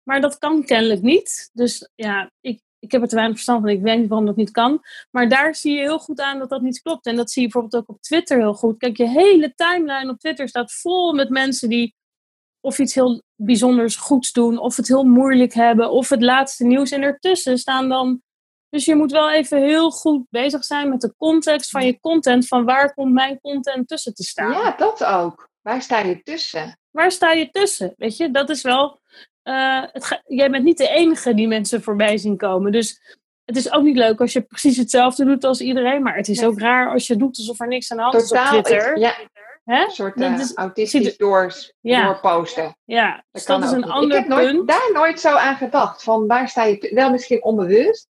Maar 0.09 0.21
dat 0.21 0.39
kan 0.39 0.65
kennelijk 0.65 1.03
niet. 1.03 1.51
Dus 1.53 1.91
ja, 1.95 2.31
ik, 2.41 2.61
ik 2.79 2.93
heb 2.93 3.03
er 3.03 3.09
te 3.09 3.15
weinig 3.15 3.37
verstand 3.37 3.61
van. 3.61 3.71
Ik 3.71 3.83
weet 3.83 3.99
niet 3.99 4.09
waarom 4.09 4.27
dat 4.27 4.37
niet 4.37 4.51
kan. 4.51 4.85
Maar 5.11 5.29
daar 5.29 5.55
zie 5.55 5.75
je 5.75 5.81
heel 5.81 5.99
goed 5.99 6.21
aan 6.21 6.39
dat 6.39 6.49
dat 6.49 6.63
niet 6.63 6.83
klopt. 6.83 7.07
En 7.07 7.17
dat 7.17 7.31
zie 7.31 7.43
je 7.43 7.49
bijvoorbeeld 7.49 7.83
ook 7.83 7.97
op 7.97 8.03
Twitter 8.03 8.39
heel 8.39 8.55
goed. 8.55 8.79
Kijk, 8.79 8.97
je 8.97 9.09
hele 9.09 9.55
timeline 9.55 10.11
op 10.11 10.19
Twitter 10.19 10.49
staat 10.49 10.73
vol 10.73 11.13
met 11.13 11.29
mensen 11.29 11.69
die 11.69 11.95
of 12.61 12.79
iets 12.79 12.95
heel 12.95 13.23
bijzonders 13.35 13.97
goeds 13.97 14.33
doen, 14.33 14.59
of 14.59 14.77
het 14.77 14.89
heel 14.89 15.05
moeilijk 15.05 15.55
hebben, 15.55 15.91
of 15.91 16.09
het 16.09 16.23
laatste 16.23 16.65
nieuws. 16.65 16.91
En 16.91 17.03
ertussen 17.03 17.59
staan 17.59 17.89
dan 17.89 18.23
dus 18.71 18.85
je 18.85 18.95
moet 18.95 19.13
wel 19.13 19.31
even 19.31 19.63
heel 19.63 19.91
goed 19.91 20.27
bezig 20.31 20.65
zijn 20.65 20.89
met 20.89 21.01
de 21.01 21.15
context 21.17 21.71
van 21.71 21.87
je 21.87 22.01
content. 22.01 22.47
Van 22.47 22.65
waar 22.65 22.95
komt 22.95 23.13
mijn 23.13 23.41
content 23.41 23.89
tussen 23.89 24.15
te 24.15 24.25
staan? 24.25 24.51
Ja, 24.51 24.75
dat 24.77 25.05
ook. 25.05 25.49
Waar 25.61 25.83
sta 25.83 25.99
je 25.99 26.23
tussen? 26.23 26.79
Waar 26.91 27.13
sta 27.13 27.33
je 27.33 27.51
tussen? 27.51 27.95
Weet 27.97 28.17
je, 28.17 28.31
dat 28.31 28.51
is 28.51 28.63
wel. 28.63 29.01
Uh, 29.49 29.83
het 29.93 30.23
jij 30.27 30.51
bent 30.51 30.65
niet 30.65 30.79
de 30.79 30.89
enige 30.89 31.35
die 31.35 31.49
mensen 31.49 31.83
voorbij 31.83 32.19
zien 32.19 32.37
komen. 32.37 32.73
Dus 32.73 33.17
het 33.45 33.57
is 33.57 33.73
ook 33.73 33.83
niet 33.83 33.97
leuk 33.97 34.21
als 34.21 34.33
je 34.33 34.43
precies 34.43 34.77
hetzelfde 34.77 35.25
doet 35.25 35.45
als 35.45 35.61
iedereen. 35.61 36.03
Maar 36.03 36.17
het 36.17 36.29
is 36.29 36.45
ook 36.45 36.61
raar 36.61 36.91
als 36.91 37.07
je 37.07 37.17
doet 37.17 37.37
alsof 37.37 37.61
er 37.61 37.69
niks 37.69 37.91
aan 37.91 37.97
de 37.97 38.03
hand 38.03 38.15
is 38.15 38.33
op 38.33 38.39
Twitter. 38.39 38.99
ja. 38.99 39.15
Hè? 39.65 39.85
Een 39.85 39.91
soort 39.91 40.21
uh, 40.21 40.39
is, 40.39 40.55
autistisch 40.55 41.17
door, 41.17 41.53
ja. 41.81 42.05
doorposten. 42.05 42.77
Ja, 42.85 43.15
dat, 43.15 43.25
dus 43.31 43.45
dat 43.45 43.65
is 43.65 43.71
een 43.71 43.91
ander 43.91 44.17
Ik 44.17 44.23
heb 44.23 44.29
nooit, 44.29 44.67
daar 44.67 44.91
nooit 44.93 45.21
zo 45.21 45.35
aan 45.35 45.57
gedacht. 45.57 46.03
Van 46.03 46.27
waar 46.27 46.49
sta 46.49 46.65
je... 46.65 46.91
Wel 46.95 47.11
misschien 47.11 47.43
onbewust. 47.43 48.09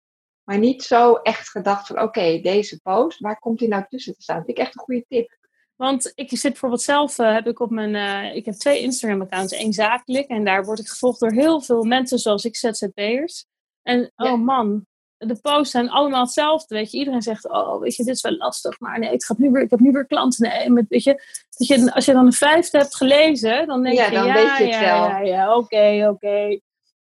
Maar 0.44 0.58
niet 0.58 0.84
zo 0.84 1.14
echt 1.14 1.50
gedacht 1.50 1.88
van 1.88 2.02
oké, 2.02 2.40
deze 2.42 2.80
post, 2.82 3.20
waar 3.20 3.40
komt 3.40 3.60
die 3.60 3.68
nou 3.68 3.84
tussen 3.90 4.14
te 4.14 4.22
staan? 4.22 4.36
Dat 4.36 4.46
vind 4.46 4.58
ik 4.58 4.64
echt 4.64 4.76
een 4.76 4.82
goede 4.82 5.06
tip. 5.08 5.38
Want 5.82 6.12
ik 6.16 6.30
zit 6.30 6.52
bijvoorbeeld 6.52 6.82
zelf, 6.82 7.20
uh, 7.20 7.34
heb 7.34 7.48
ik 7.48 7.60
op 7.60 7.70
mijn, 7.70 7.94
uh, 7.96 8.36
ik 8.36 8.46
heb 8.46 8.54
twee 8.54 8.80
Instagram 8.80 9.22
accounts. 9.22 9.54
één 9.54 9.74
zakelijk 9.74 10.28
en 10.28 10.46
daar 10.46 10.66
word 10.66 10.80
ik 10.80 10.88
gevolgd 10.88 11.20
door 11.20 11.32
heel 11.32 11.62
veel 11.62 11.84
mensen 11.84 12.20
zoals 12.20 12.46
ik 12.46 12.56
ZZP'ers. 12.56 13.46
En 13.82 14.12
oh 14.16 14.42
man, 14.44 14.86
de 15.18 15.36
posts 15.42 15.72
zijn 15.72 15.90
allemaal 15.90 16.22
hetzelfde, 16.22 16.76
weet 16.76 16.92
je. 16.92 16.98
Iedereen 16.98 17.22
zegt, 17.22 17.50
oh, 17.50 17.80
weet 17.80 17.96
je, 17.96 18.04
dit 18.04 18.16
is 18.16 18.22
wel 18.22 18.38
lastig, 18.38 18.80
maar 18.80 19.00
nee, 19.00 19.10
het 19.10 19.26
gaat 19.26 19.38
nu 19.38 19.52
weer, 19.52 19.62
ik 19.62 19.70
heb 19.70 19.80
nu 19.80 19.92
weer 19.92 20.06
klanten. 20.06 20.50
Nee, 20.50 20.70
met, 20.70 20.86
weet 20.88 21.04
je, 21.04 21.14
dat 21.58 21.68
je, 21.68 21.94
als 21.94 22.06
je 22.06 22.14
dan 22.14 22.26
een 22.26 22.34
vijfde 22.34 22.78
hebt 22.78 22.96
gelezen, 22.96 23.68
dan 23.68 23.84
denk 23.84 23.96
ja, 23.96 24.06
je, 24.06 24.12
dan 24.12 24.26
ja, 24.26 24.34
weet 24.34 24.58
je 24.58 24.64
het 24.64 24.74
ja, 24.74 24.80
wel. 24.82 25.08
ja, 25.08 25.20
ja, 25.20 25.56
oké, 25.56 26.08
oké. 26.10 26.60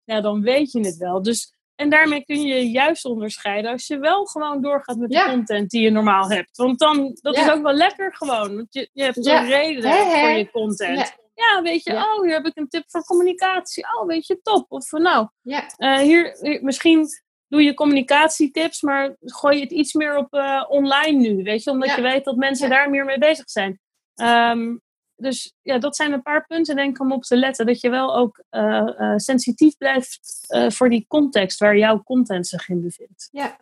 Ja, 0.04 0.22
dan 0.22 0.42
weet 0.42 0.72
je 0.72 0.80
het 0.80 0.98
wel. 0.98 1.22
Dus 1.22 1.55
en 1.76 1.90
daarmee 1.90 2.26
kun 2.26 2.42
je 2.42 2.70
juist 2.70 3.06
onderscheiden 3.06 3.72
als 3.72 3.88
je 3.88 4.00
wel 4.00 4.26
gewoon 4.26 4.62
doorgaat 4.62 4.98
met 4.98 5.10
de 5.10 5.26
content 5.30 5.70
die 5.70 5.82
je 5.82 5.90
normaal 5.90 6.30
hebt. 6.30 6.58
Want 6.58 6.80
dan, 6.80 7.18
dat 7.22 7.38
is 7.38 7.50
ook 7.50 7.62
wel 7.62 7.74
lekker 7.74 8.16
gewoon. 8.16 8.56
Want 8.56 8.74
je, 8.74 8.90
je 8.94 9.04
hebt 9.04 9.26
een 9.26 9.46
reden 9.46 9.92
voor 9.92 10.30
je 10.30 10.52
content. 10.52 11.16
Ja, 11.34 11.62
weet 11.62 11.84
je, 11.84 11.94
oh, 11.94 12.22
hier 12.22 12.34
heb 12.34 12.46
ik 12.46 12.58
een 12.58 12.68
tip 12.68 12.84
voor 12.88 13.04
communicatie. 13.04 13.84
Oh, 13.98 14.08
weet 14.08 14.28
je, 14.28 14.42
top. 14.42 14.66
Of 14.72 14.92
nou, 14.92 15.28
uh, 15.78 15.98
hier, 15.98 16.38
misschien 16.62 17.08
doe 17.48 17.64
je 17.64 17.74
communicatietips, 17.74 18.82
maar 18.82 19.16
gooi 19.20 19.56
je 19.56 19.62
het 19.62 19.72
iets 19.72 19.94
meer 19.94 20.18
op 20.18 20.34
uh, 20.34 20.64
online 20.68 21.20
nu. 21.20 21.44
Weet 21.44 21.64
je, 21.64 21.72
omdat 21.72 21.96
je 21.96 22.02
weet 22.02 22.24
dat 22.24 22.36
mensen 22.36 22.70
daar 22.70 22.90
meer 22.90 23.06
mee 23.06 23.18
bezig 23.18 23.50
zijn. 23.50 23.80
Um, 24.16 24.82
dus 25.16 25.54
ja, 25.62 25.78
dat 25.78 25.96
zijn 25.96 26.12
een 26.12 26.22
paar 26.22 26.46
punten 26.46 26.76
denk 26.76 26.96
ik 26.96 27.02
om 27.02 27.12
op 27.12 27.24
te 27.24 27.38
letten. 27.38 27.66
Dat 27.66 27.82
je 27.82 27.90
wel 27.90 28.16
ook 28.16 28.44
uh, 28.52 28.90
uh, 28.98 29.14
sensitief 29.16 29.78
blijft 29.78 30.46
uh, 30.50 30.70
voor 30.70 30.90
die 30.90 31.06
context 31.08 31.60
waar 31.60 31.78
jouw 31.78 32.04
content 32.04 32.48
zich 32.48 32.70
in 32.70 32.82
bevindt. 32.82 33.30
Ja, 33.32 33.58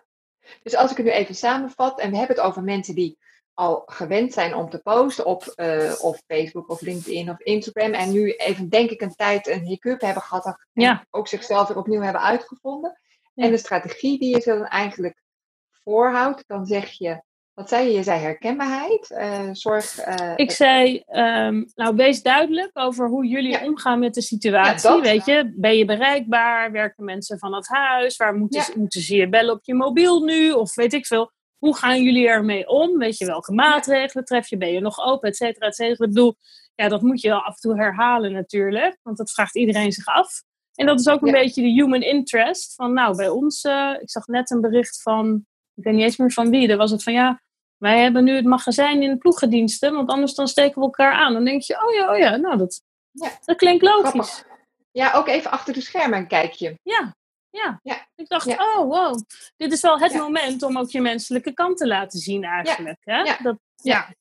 dus 0.64 0.76
als 0.76 0.92
ik 0.92 0.98
het 0.98 1.06
nu 1.06 1.12
even 1.12 1.36
samenvat 1.36 2.00
en 2.00 2.12
we 2.12 2.18
hebben 2.18 2.36
het 2.36 2.46
over 2.46 2.64
mensen 2.64 2.96
die 2.96 3.18
al 3.54 3.84
gewend 3.86 4.34
zijn 4.34 4.56
om 4.56 4.70
te 4.70 4.80
posten 4.80 5.26
op 5.26 5.54
of 6.02 6.22
Facebook 6.28 6.70
of 6.70 6.82
LinkedIn 6.82 7.30
of 7.30 7.40
Instagram 7.40 7.92
en 7.92 8.12
nu 8.12 8.32
even 8.32 8.70
denk 8.70 8.90
ik 8.90 9.02
een 9.02 9.16
tijd 9.16 9.48
een 9.48 9.66
hiccup 9.66 10.02
hebben 10.02 10.24
gehad 10.24 10.46
en 10.46 10.58
ja. 10.74 11.06
ook 11.10 11.28
zichzelf 11.28 11.68
weer 11.68 11.78
opnieuw 11.78 12.02
hebben 12.02 12.22
uitgevonden. 12.22 13.00
Ja. 13.34 13.46
En 13.46 13.52
de 13.52 13.58
strategie 13.58 14.20
die 14.20 14.36
je 14.36 14.42
ze 14.42 14.50
dan 14.50 14.68
eigenlijk 14.68 15.24
voorhoudt, 15.72 16.44
dan 16.48 16.66
zeg 16.66 16.92
je 16.92 17.22
wat 17.54 17.70
zei 17.70 17.88
je? 17.88 17.94
Je 17.94 18.04
zei 18.04 18.20
herkenbaarheid. 18.20 19.10
Uh, 19.12 19.50
zorg. 19.52 20.08
Uh, 20.08 20.34
ik 20.36 20.52
zei, 20.52 21.04
um, 21.08 21.72
nou, 21.76 21.96
wees 21.96 22.22
duidelijk 22.22 22.70
over 22.74 23.08
hoe 23.08 23.26
jullie 23.26 23.62
omgaan 23.62 24.00
met 24.00 24.14
de 24.14 24.22
situatie. 24.22 24.90
Ja, 24.90 25.02
weet 25.02 25.26
je, 25.26 25.54
ben 25.56 25.78
je 25.78 25.86
bereikbaar? 25.86 26.72
Werken 26.72 27.04
mensen 27.04 27.40
van 27.40 27.54
het 27.54 27.68
huis? 27.68 28.18
Waar 28.18 28.36
moeten, 28.36 28.60
ja. 28.60 28.66
ze, 28.66 28.80
moeten 28.80 29.02
ze 29.02 29.16
je 29.16 29.30
bellen 29.30 29.54
op 29.54 29.64
je 29.64 29.74
mobiel 29.74 30.24
nu? 30.24 30.52
Of 30.52 30.76
weet 30.76 30.94
ik 30.94 31.06
veel. 31.06 31.32
Hoe 31.58 31.76
gaan 31.76 32.04
jullie 32.04 32.28
ermee 32.28 32.68
om? 32.68 32.98
Weet 32.98 33.18
je 33.18 33.26
welke 33.26 33.54
maatregelen 33.54 34.26
tref 34.26 34.50
je? 34.50 34.58
Ben 34.58 34.72
je 34.72 34.80
nog 34.80 35.00
open? 35.06 35.30
Et 35.30 35.36
cetera, 35.36 35.68
et 35.68 35.76
cetera. 35.76 36.06
Ik 36.06 36.14
bedoel, 36.14 36.36
ja, 36.76 36.88
dat 36.88 37.02
moet 37.02 37.22
je 37.22 37.30
wel 37.30 37.42
af 37.42 37.54
en 37.54 37.60
toe 37.60 37.76
herhalen 37.76 38.32
natuurlijk. 38.32 38.98
Want 39.02 39.18
dat 39.18 39.32
vraagt 39.32 39.56
iedereen 39.56 39.92
zich 39.92 40.06
af. 40.06 40.44
En 40.76 40.86
dat 40.86 41.00
is 41.00 41.08
ook 41.08 41.22
een 41.22 41.32
beetje 41.32 41.62
de 41.62 41.68
human 41.68 42.02
interest. 42.02 42.76
Van 42.76 42.94
nou, 42.94 43.16
bij 43.16 43.30
ons, 43.30 43.64
uh, 43.64 43.96
ik 44.00 44.10
zag 44.10 44.28
net 44.28 44.52
een 44.52 44.62
bericht 44.62 45.02
van 45.02 45.46
ik 45.76 45.84
weet 45.84 45.94
niet 45.94 46.04
eens 46.04 46.18
meer 46.18 46.32
van 46.32 46.50
wie. 46.50 46.68
Dan 46.68 46.78
was 46.78 46.92
het 46.92 47.04
van 47.04 47.14
ja, 47.14 47.42
wij 47.78 48.02
hebben 48.02 48.24
nu 48.24 48.36
het 48.36 48.46
magazijn 48.46 49.02
in 49.02 49.10
de 49.10 49.18
ploegendiensten, 49.18 49.94
want 49.94 50.10
anders 50.10 50.34
dan 50.34 50.48
steken 50.48 50.76
we 50.76 50.82
elkaar 50.82 51.14
aan. 51.14 51.34
Dan 51.34 51.46
denk 51.46 51.62
je, 51.62 51.86
oh 51.86 51.94
ja, 51.94 52.12
oh 52.12 52.18
ja, 52.18 52.36
nou 52.36 52.58
dat, 52.58 52.82
ja. 53.12 53.32
dat 53.46 53.58
klinkt 53.58 53.84
logisch. 53.84 54.10
Grappig. 54.10 54.52
Ja, 54.92 55.14
ook 55.14 55.28
even 55.28 55.52
achter 55.52 55.74
de 55.74 55.82
schermen 55.82 56.20
een 56.20 56.28
kijkje. 56.28 56.80
Ja, 56.84 57.16
ja. 57.50 57.80
ja. 57.84 58.08
Ik 58.16 58.28
dacht, 58.30 58.48
oh 58.48 58.78
wow, 58.78 59.22
dit 59.58 59.72
is 59.72 59.82
wel 59.82 60.00
het 60.00 60.14
moment 60.14 60.64
om 60.64 60.78
ook 60.78 60.90
je 60.90 61.02
menselijke 61.02 61.54
kant 61.54 61.78
te 61.78 61.88
laten 61.88 62.20
zien 62.20 62.44
eigenlijk. 62.44 63.00
Hè? 63.04 63.36
Dat, 63.44 63.58
ja. 63.76 64.14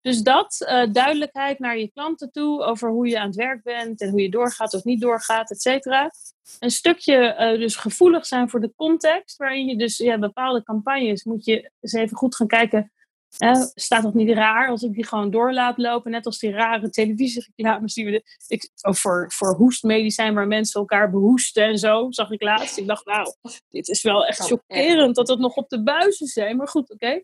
Dus 0.00 0.22
dat, 0.22 0.66
uh, 0.68 0.92
duidelijkheid 0.92 1.58
naar 1.58 1.78
je 1.78 1.90
klanten 1.92 2.30
toe 2.30 2.62
over 2.62 2.90
hoe 2.90 3.08
je 3.08 3.18
aan 3.18 3.26
het 3.26 3.36
werk 3.36 3.62
bent 3.62 4.00
en 4.00 4.10
hoe 4.10 4.20
je 4.20 4.30
doorgaat 4.30 4.74
of 4.74 4.84
niet 4.84 5.00
doorgaat, 5.00 5.50
et 5.50 5.60
cetera. 5.60 6.10
Een 6.58 6.70
stukje 6.70 7.36
uh, 7.38 7.58
dus 7.58 7.76
gevoelig 7.76 8.26
zijn 8.26 8.50
voor 8.50 8.60
de 8.60 8.72
context, 8.76 9.36
waarin 9.36 9.66
je 9.66 9.76
dus 9.76 9.96
ja, 9.96 10.18
bepaalde 10.18 10.62
campagnes 10.62 11.24
moet 11.24 11.44
je 11.44 11.70
eens 11.80 11.92
even 11.92 12.16
goed 12.16 12.36
gaan 12.36 12.46
kijken. 12.46 12.92
staat 13.74 14.02
dat 14.02 14.14
niet 14.14 14.30
raar 14.30 14.68
als 14.68 14.82
ik 14.82 14.92
die 14.92 15.06
gewoon 15.06 15.30
door 15.30 15.52
laat 15.52 15.78
lopen? 15.78 16.10
Net 16.10 16.26
als 16.26 16.38
die 16.38 16.50
rare 16.50 16.90
televisiereclames 16.90 17.94
die 17.94 18.04
we... 18.04 18.10
De, 18.10 18.22
ik, 18.46 18.70
oh, 18.80 18.92
voor, 18.92 19.32
voor 19.32 19.54
hoestmedicijn 19.54 20.34
waar 20.34 20.46
mensen 20.46 20.80
elkaar 20.80 21.10
behoesten 21.10 21.64
en 21.64 21.78
zo, 21.78 22.06
zag 22.10 22.30
ik 22.30 22.42
laatst. 22.42 22.78
Ik 22.78 22.86
dacht, 22.86 23.06
nou, 23.06 23.34
dit 23.68 23.88
is 23.88 24.02
wel 24.02 24.26
echt 24.26 24.40
chockerend 24.40 25.14
dat 25.14 25.28
het 25.28 25.38
nog 25.38 25.54
op 25.54 25.68
de 25.68 25.82
buizen 25.82 26.26
zijn. 26.26 26.56
Maar 26.56 26.68
goed, 26.68 26.90
oké. 26.90 27.22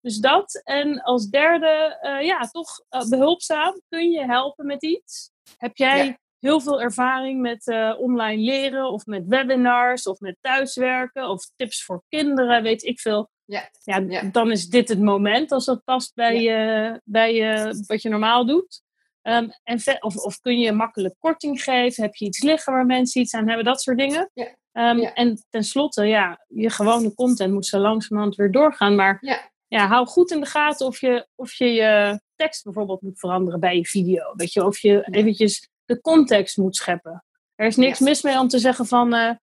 Dus 0.00 0.16
dat. 0.16 0.60
En 0.64 1.02
als 1.02 1.28
derde, 1.28 1.98
uh, 2.02 2.26
ja, 2.26 2.40
toch 2.40 2.80
uh, 2.90 3.08
behulpzaam. 3.08 3.80
Kun 3.88 4.10
je 4.10 4.24
helpen 4.24 4.66
met 4.66 4.82
iets? 4.82 5.30
Heb 5.56 5.76
jij 5.76 6.18
heel 6.38 6.60
veel 6.60 6.80
ervaring 6.80 7.40
met 7.40 7.66
uh, 7.66 7.94
online 7.98 8.42
leren 8.42 8.90
of 8.90 9.06
met 9.06 9.26
webinars 9.26 10.06
of 10.06 10.20
met 10.20 10.36
thuiswerken 10.40 11.28
of 11.28 11.50
tips 11.56 11.84
voor 11.84 12.02
kinderen, 12.08 12.62
weet 12.62 12.82
ik 12.82 13.00
veel. 13.00 13.30
Ja. 13.44 13.70
Ja, 13.82 14.22
Dan 14.22 14.50
is 14.50 14.68
dit 14.68 14.88
het 14.88 15.00
moment 15.00 15.52
als 15.52 15.64
dat 15.64 15.84
past 15.84 16.14
bij, 16.14 16.40
je, 16.40 17.00
bij 17.04 17.34
je, 17.34 17.82
wat 17.86 18.02
je 18.02 18.08
normaal 18.08 18.46
doet. 18.46 18.82
Um, 19.22 19.50
en 19.62 19.80
of, 20.00 20.16
of 20.16 20.40
kun 20.40 20.58
je 20.58 20.72
makkelijk 20.72 21.14
korting 21.18 21.62
geven? 21.62 22.02
Heb 22.02 22.14
je 22.14 22.24
iets 22.24 22.42
liggen 22.42 22.72
waar 22.72 22.86
mensen 22.86 23.20
iets 23.20 23.34
aan 23.34 23.46
hebben? 23.48 23.64
Dat 23.64 23.82
soort 23.82 23.98
dingen. 23.98 24.30
Ja. 24.34 24.90
Um, 24.90 24.98
ja. 24.98 25.14
En 25.14 25.46
tenslotte, 25.50 26.04
ja, 26.04 26.44
je 26.48 26.70
gewone 26.70 27.14
content 27.14 27.52
moet 27.52 27.66
zo 27.66 27.78
langzamerhand 27.78 28.36
weer 28.36 28.50
doorgaan. 28.50 28.94
Maar 28.94 29.18
ja. 29.20 29.50
Ja, 29.70 29.86
hou 29.86 30.06
goed 30.06 30.30
in 30.30 30.40
de 30.40 30.46
gaten 30.46 30.86
of 30.86 31.00
je, 31.00 31.26
of 31.34 31.52
je 31.52 31.72
je 31.72 32.20
tekst 32.34 32.64
bijvoorbeeld 32.64 33.02
moet 33.02 33.18
veranderen 33.18 33.60
bij 33.60 33.76
je 33.76 33.86
video. 33.86 34.32
Weet 34.34 34.52
je, 34.52 34.64
of 34.64 34.78
je 34.78 35.08
eventjes 35.10 35.68
de 35.84 36.00
context 36.00 36.56
moet 36.56 36.76
scheppen. 36.76 37.24
Er 37.54 37.66
is 37.66 37.76
niks 37.76 37.98
mis 37.98 38.22
mee 38.22 38.38
om 38.38 38.48
te 38.48 38.58
zeggen 38.58 38.86
van... 38.86 39.14
Uh, 39.14 39.34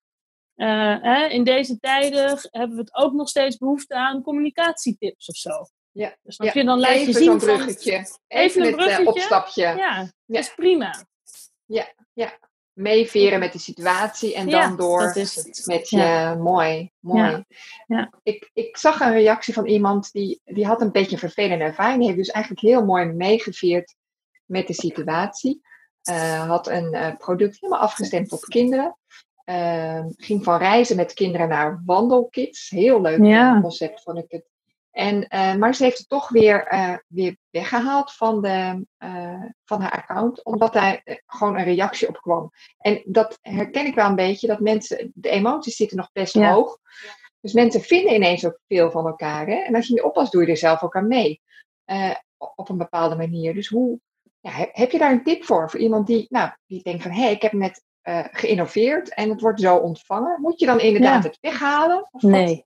uh, 0.56 1.34
in 1.34 1.44
deze 1.44 1.80
tijden 1.80 2.40
hebben 2.42 2.76
we 2.76 2.82
het 2.82 2.96
ook 2.96 3.14
nog 3.14 3.30
steeds 3.30 3.58
behoefte 3.58 3.96
aan 3.96 4.22
communicatietips 4.22 5.28
of 5.28 5.36
zo. 5.36 5.52
Ja. 5.92 6.16
Dus 6.22 6.38
ja. 6.38 6.52
je 6.54 6.64
dan 6.64 6.80
laat 6.80 6.92
even 6.92 7.14
je 7.14 7.20
zien 7.20 7.38
bruggetje. 7.38 8.06
Van, 8.06 8.20
even, 8.28 8.62
een 8.62 8.68
eh, 8.68 8.76
bruggetje. 8.76 9.08
Opstapje. 9.08 9.62
Ja, 9.62 9.76
ja, 9.76 10.12
dat 10.26 10.44
is 10.44 10.54
prima. 10.56 11.06
Ja, 11.66 11.94
ja 12.14 12.38
meeveren 12.78 13.40
met 13.40 13.54
de 13.54 13.60
situatie 13.60 14.36
en 14.36 14.50
dan 14.50 14.76
door 14.76 15.14
met 15.66 15.90
je. 15.90 16.36
Mooi, 16.40 16.92
mooi. 17.00 17.46
Ja. 17.88 18.12
Ik, 18.24 18.50
ik 18.54 18.78
zag 18.78 19.00
een 19.00 19.12
reactie 19.12 19.54
van 19.54 19.66
iemand 19.66 20.12
die, 20.12 20.42
die 20.44 20.66
had 20.66 20.82
een 20.82 20.92
beetje 20.92 21.12
een 21.12 21.18
vervelende 21.18 21.64
ervaring. 21.64 21.98
Die 21.98 22.06
heeft 22.06 22.20
dus 22.20 22.32
eigenlijk 22.32 22.66
heel 22.66 22.86
mooi 22.86 23.06
meegeveerd 23.06 23.96
met 24.46 24.68
de 24.68 24.74
situatie. 24.74 25.62
Uh, 26.10 26.48
had 26.48 26.68
een 26.68 26.94
uh, 26.94 27.16
product 27.18 27.58
helemaal 27.60 27.82
afgestemd 27.82 28.32
op 28.32 28.40
kinderen. 28.40 28.98
Uh, 29.46 30.06
ging 30.18 30.44
van 30.44 30.58
reizen 30.58 30.96
met 30.96 31.14
kinderen 31.14 31.48
naar 31.48 31.82
wandelkids. 31.86 32.70
Heel 32.70 33.02
leuk 33.02 33.62
concept 33.62 34.02
vond 34.02 34.18
ik 34.18 34.26
het. 34.28 34.46
En, 34.98 35.25
uh, 35.30 35.56
maar 35.56 35.75
ze 35.75 35.84
heeft 35.84 35.98
het 35.98 36.10
toch 36.10 36.30
weer, 36.30 36.74
uh, 36.74 36.98
weer 37.08 37.38
weggehaald 37.50 38.13
van, 38.13 38.42
de, 38.42 38.86
uh, 39.00 39.44
van 39.66 39.82
haar 39.82 39.92
account, 39.92 40.44
omdat 40.44 40.74
daar 40.74 41.22
gewoon 41.25 41.58
een 41.58 41.63
reactie 41.63 42.08
op 42.08 42.18
kwam. 42.22 42.51
En 42.77 43.01
dat 43.06 43.39
herken 43.42 43.86
ik 43.86 43.96
wel 43.96 44.10
een 44.10 44.16
beetje, 44.16 44.48
dat 44.48 44.60
mensen, 44.60 45.12
de 45.13 45.30
emoties 45.30 45.75
zitten 45.75 45.98
nog 45.98 46.10
best 46.12 46.34
hoog. 46.34 46.77
Dus 47.39 47.54
mensen 47.54 47.82
vinden 47.82 48.13
ineens 48.13 48.46
ook 48.46 48.60
veel 48.68 48.92
van 48.92 49.06
elkaar. 49.06 49.48
Hè? 49.48 49.56
En 49.56 49.75
als 49.75 49.88
je 49.88 49.94
niet 49.94 50.04
oppast, 50.04 50.32
doe 50.32 50.42
je 50.42 50.51
er 50.51 50.58
zelf 50.58 50.84
ook 50.84 50.96
aan 50.96 51.08
mee. 51.08 51.42
op 52.56 52.70
een 52.70 52.77
bepaalde 52.77 53.16
manier. 53.16 53.54
Dus 53.54 53.68
hoe, 53.68 54.00
ja, 54.39 54.51
heb 54.72 54.92
je 54.92 54.98
daar 54.98 55.12
een 55.12 55.24
tip 55.24 55.44
voor? 55.44 55.70
Voor 55.70 55.80
iemand 55.80 56.08
die, 56.08 56.25
nou, 56.30 56.51
die 56.66 56.84
denkt 56.84 57.04
van, 57.04 57.12
hé, 57.12 57.22
hey, 57.22 57.32
ik 57.32 57.42
heb 57.42 57.54
net 57.54 57.84
geïnnoveerd 58.32 59.13
en 59.13 59.30
het 59.30 59.42
wordt 59.42 59.62
zo 59.62 59.75
ontvangen. 59.75 60.42
Moet 60.42 60.60
je 60.60 60.66
dan 60.66 60.80
inderdaad 60.80 61.24
het 61.24 61.38
weghalen? 61.42 62.08
Of 62.12 62.22
nee 62.22 62.66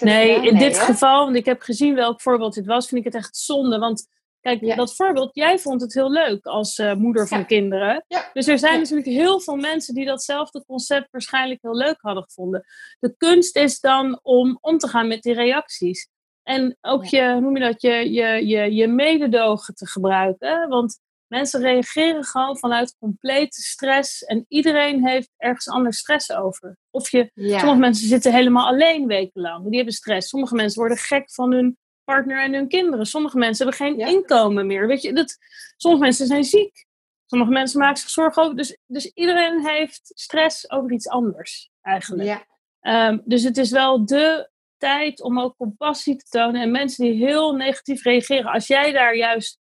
nee, 0.00 0.46
in 0.46 0.58
dit 0.58 0.78
geval, 0.78 1.24
want 1.24 1.36
ik 1.36 1.44
heb 1.44 1.60
gezien 1.60 1.94
welk 1.94 2.20
voorbeeld 2.20 2.54
dit 2.54 2.66
was, 2.66 2.88
vind 2.88 3.00
ik 3.06 3.12
het 3.12 3.22
echt 3.22 3.36
zonde. 3.36 3.78
Want 3.78 4.06
kijk, 4.40 4.76
dat 4.76 4.94
voorbeeld, 4.94 5.30
jij 5.32 5.58
vond 5.58 5.80
het 5.80 5.94
heel 5.94 6.10
leuk 6.10 6.46
als 6.46 6.78
uh, 6.78 6.94
moeder 6.94 7.28
van 7.28 7.46
kinderen. 7.46 8.04
Dus 8.32 8.46
er 8.46 8.58
zijn 8.58 8.78
natuurlijk 8.78 9.08
heel 9.08 9.40
veel 9.40 9.56
mensen 9.56 9.94
die 9.94 10.06
datzelfde 10.06 10.64
concept 10.66 11.10
waarschijnlijk 11.10 11.62
heel 11.62 11.76
leuk 11.76 11.98
hadden 12.00 12.22
gevonden. 12.22 12.64
De 12.98 13.14
kunst 13.16 13.56
is 13.56 13.80
dan 13.80 14.20
om 14.22 14.58
om 14.60 14.78
te 14.78 14.88
gaan 14.88 15.08
met 15.08 15.22
die 15.22 15.34
reacties. 15.34 16.08
En 16.42 16.76
ook 16.80 17.04
je, 17.04 17.38
noem 17.40 17.56
je 17.56 17.62
dat, 17.62 17.82
je, 17.82 18.12
je, 18.12 18.46
je, 18.46 18.74
je 18.74 18.88
mededogen 18.88 19.74
te 19.74 19.86
gebruiken. 19.86 20.68
Want 20.68 21.00
Mensen 21.30 21.60
reageren 21.60 22.24
gewoon 22.24 22.58
vanuit 22.58 22.96
complete 22.98 23.60
stress 23.60 24.24
en 24.24 24.44
iedereen 24.48 25.06
heeft 25.06 25.30
ergens 25.36 25.68
anders 25.68 25.98
stress 25.98 26.32
over. 26.32 26.76
Of 26.90 27.10
je, 27.10 27.30
sommige 27.34 27.78
mensen 27.78 28.08
zitten 28.08 28.32
helemaal 28.32 28.66
alleen 28.66 29.06
wekenlang, 29.06 29.66
die 29.66 29.76
hebben 29.76 29.94
stress. 29.94 30.28
Sommige 30.28 30.54
mensen 30.54 30.78
worden 30.78 30.98
gek 30.98 31.32
van 31.32 31.52
hun 31.52 31.78
partner 32.04 32.42
en 32.42 32.54
hun 32.54 32.68
kinderen. 32.68 33.06
Sommige 33.06 33.38
mensen 33.38 33.66
hebben 33.66 33.86
geen 33.86 34.06
inkomen 34.14 34.66
meer. 34.66 34.86
Weet 34.86 35.02
je, 35.02 35.12
dat, 35.12 35.36
sommige 35.76 36.02
mensen 36.02 36.26
zijn 36.26 36.44
ziek. 36.44 36.86
Sommige 37.26 37.50
mensen 37.50 37.80
maken 37.80 38.00
zich 38.00 38.10
zorgen 38.10 38.42
over. 38.42 38.56
Dus, 38.56 38.78
dus 38.86 39.06
iedereen 39.06 39.66
heeft 39.66 40.10
stress 40.14 40.70
over 40.70 40.92
iets 40.92 41.08
anders, 41.08 41.70
eigenlijk. 41.82 42.28
Ja. 42.28 42.46
Ehm, 42.80 43.18
dus 43.24 43.42
het 43.42 43.56
is 43.56 43.70
wel 43.70 44.04
de 44.04 44.50
tijd 44.76 45.22
om 45.22 45.40
ook 45.40 45.56
compassie 45.56 46.16
te 46.16 46.28
tonen. 46.28 46.62
En 46.62 46.70
mensen 46.70 47.04
die 47.04 47.26
heel 47.26 47.52
negatief 47.52 48.02
reageren, 48.02 48.52
als 48.52 48.66
jij 48.66 48.92
daar 48.92 49.16
juist 49.16 49.59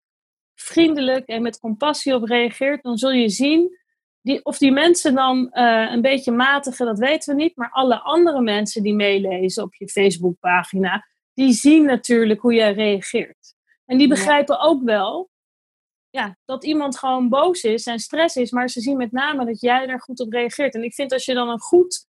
vriendelijk 0.60 1.28
en 1.28 1.42
met 1.42 1.60
compassie 1.60 2.16
op 2.16 2.24
reageert, 2.24 2.84
dan 2.84 2.98
zul 2.98 3.12
je 3.12 3.30
zien 3.30 3.78
die, 4.22 4.46
of 4.46 4.58
die 4.58 4.72
mensen 4.72 5.16
dan 5.16 5.50
uh, 5.54 5.92
een 5.92 6.02
beetje 6.02 6.32
matigen, 6.32 6.86
dat 6.86 7.00
weten 7.00 7.36
we 7.36 7.42
niet. 7.42 7.56
Maar 7.56 7.72
alle 7.72 8.00
andere 8.00 8.42
mensen 8.42 8.84
die 8.84 8.94
meelezen 8.94 9.64
op 9.64 9.76
je 9.76 9.88
Facebookpagina, 9.88 11.08
die 11.34 11.54
zien 11.54 11.86
natuurlijk 11.86 12.42
hoe 12.42 12.54
jij 12.54 12.74
reageert. 12.74 13.56
En 13.86 13.98
die 13.98 14.08
begrijpen 14.08 14.60
ook 14.60 14.84
wel 14.84 15.30
ja, 16.10 16.38
dat 16.46 16.66
iemand 16.66 16.98
gewoon 16.98 17.30
boos 17.30 17.64
is 17.64 17.86
en 17.86 18.00
stress 18.00 18.36
is, 18.36 18.52
maar 18.52 18.70
ze 18.70 18.82
zien 18.82 18.98
met 18.98 19.12
name 19.12 19.46
dat 19.46 19.62
jij 19.62 19.86
daar 19.86 20.02
goed 20.02 20.20
op 20.20 20.32
reageert. 20.32 20.74
En 20.74 20.84
ik 20.84 20.94
vind 20.94 21.12
als 21.12 21.26
je 21.26 21.34
dan 21.34 21.50
een 21.50 21.60
goed 21.60 22.08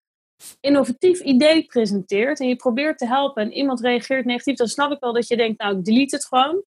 innovatief 0.60 1.20
idee 1.20 1.64
presenteert 1.64 2.40
en 2.40 2.48
je 2.48 2.56
probeert 2.56 2.98
te 2.98 3.06
helpen 3.06 3.42
en 3.42 3.52
iemand 3.52 3.80
reageert 3.80 4.24
negatief, 4.24 4.56
dan 4.56 4.68
snap 4.68 4.92
ik 4.92 5.00
wel 5.00 5.12
dat 5.12 5.28
je 5.28 5.36
denkt, 5.36 5.60
nou, 5.60 5.78
ik 5.78 5.84
delete 5.84 6.16
het 6.16 6.26
gewoon. 6.26 6.62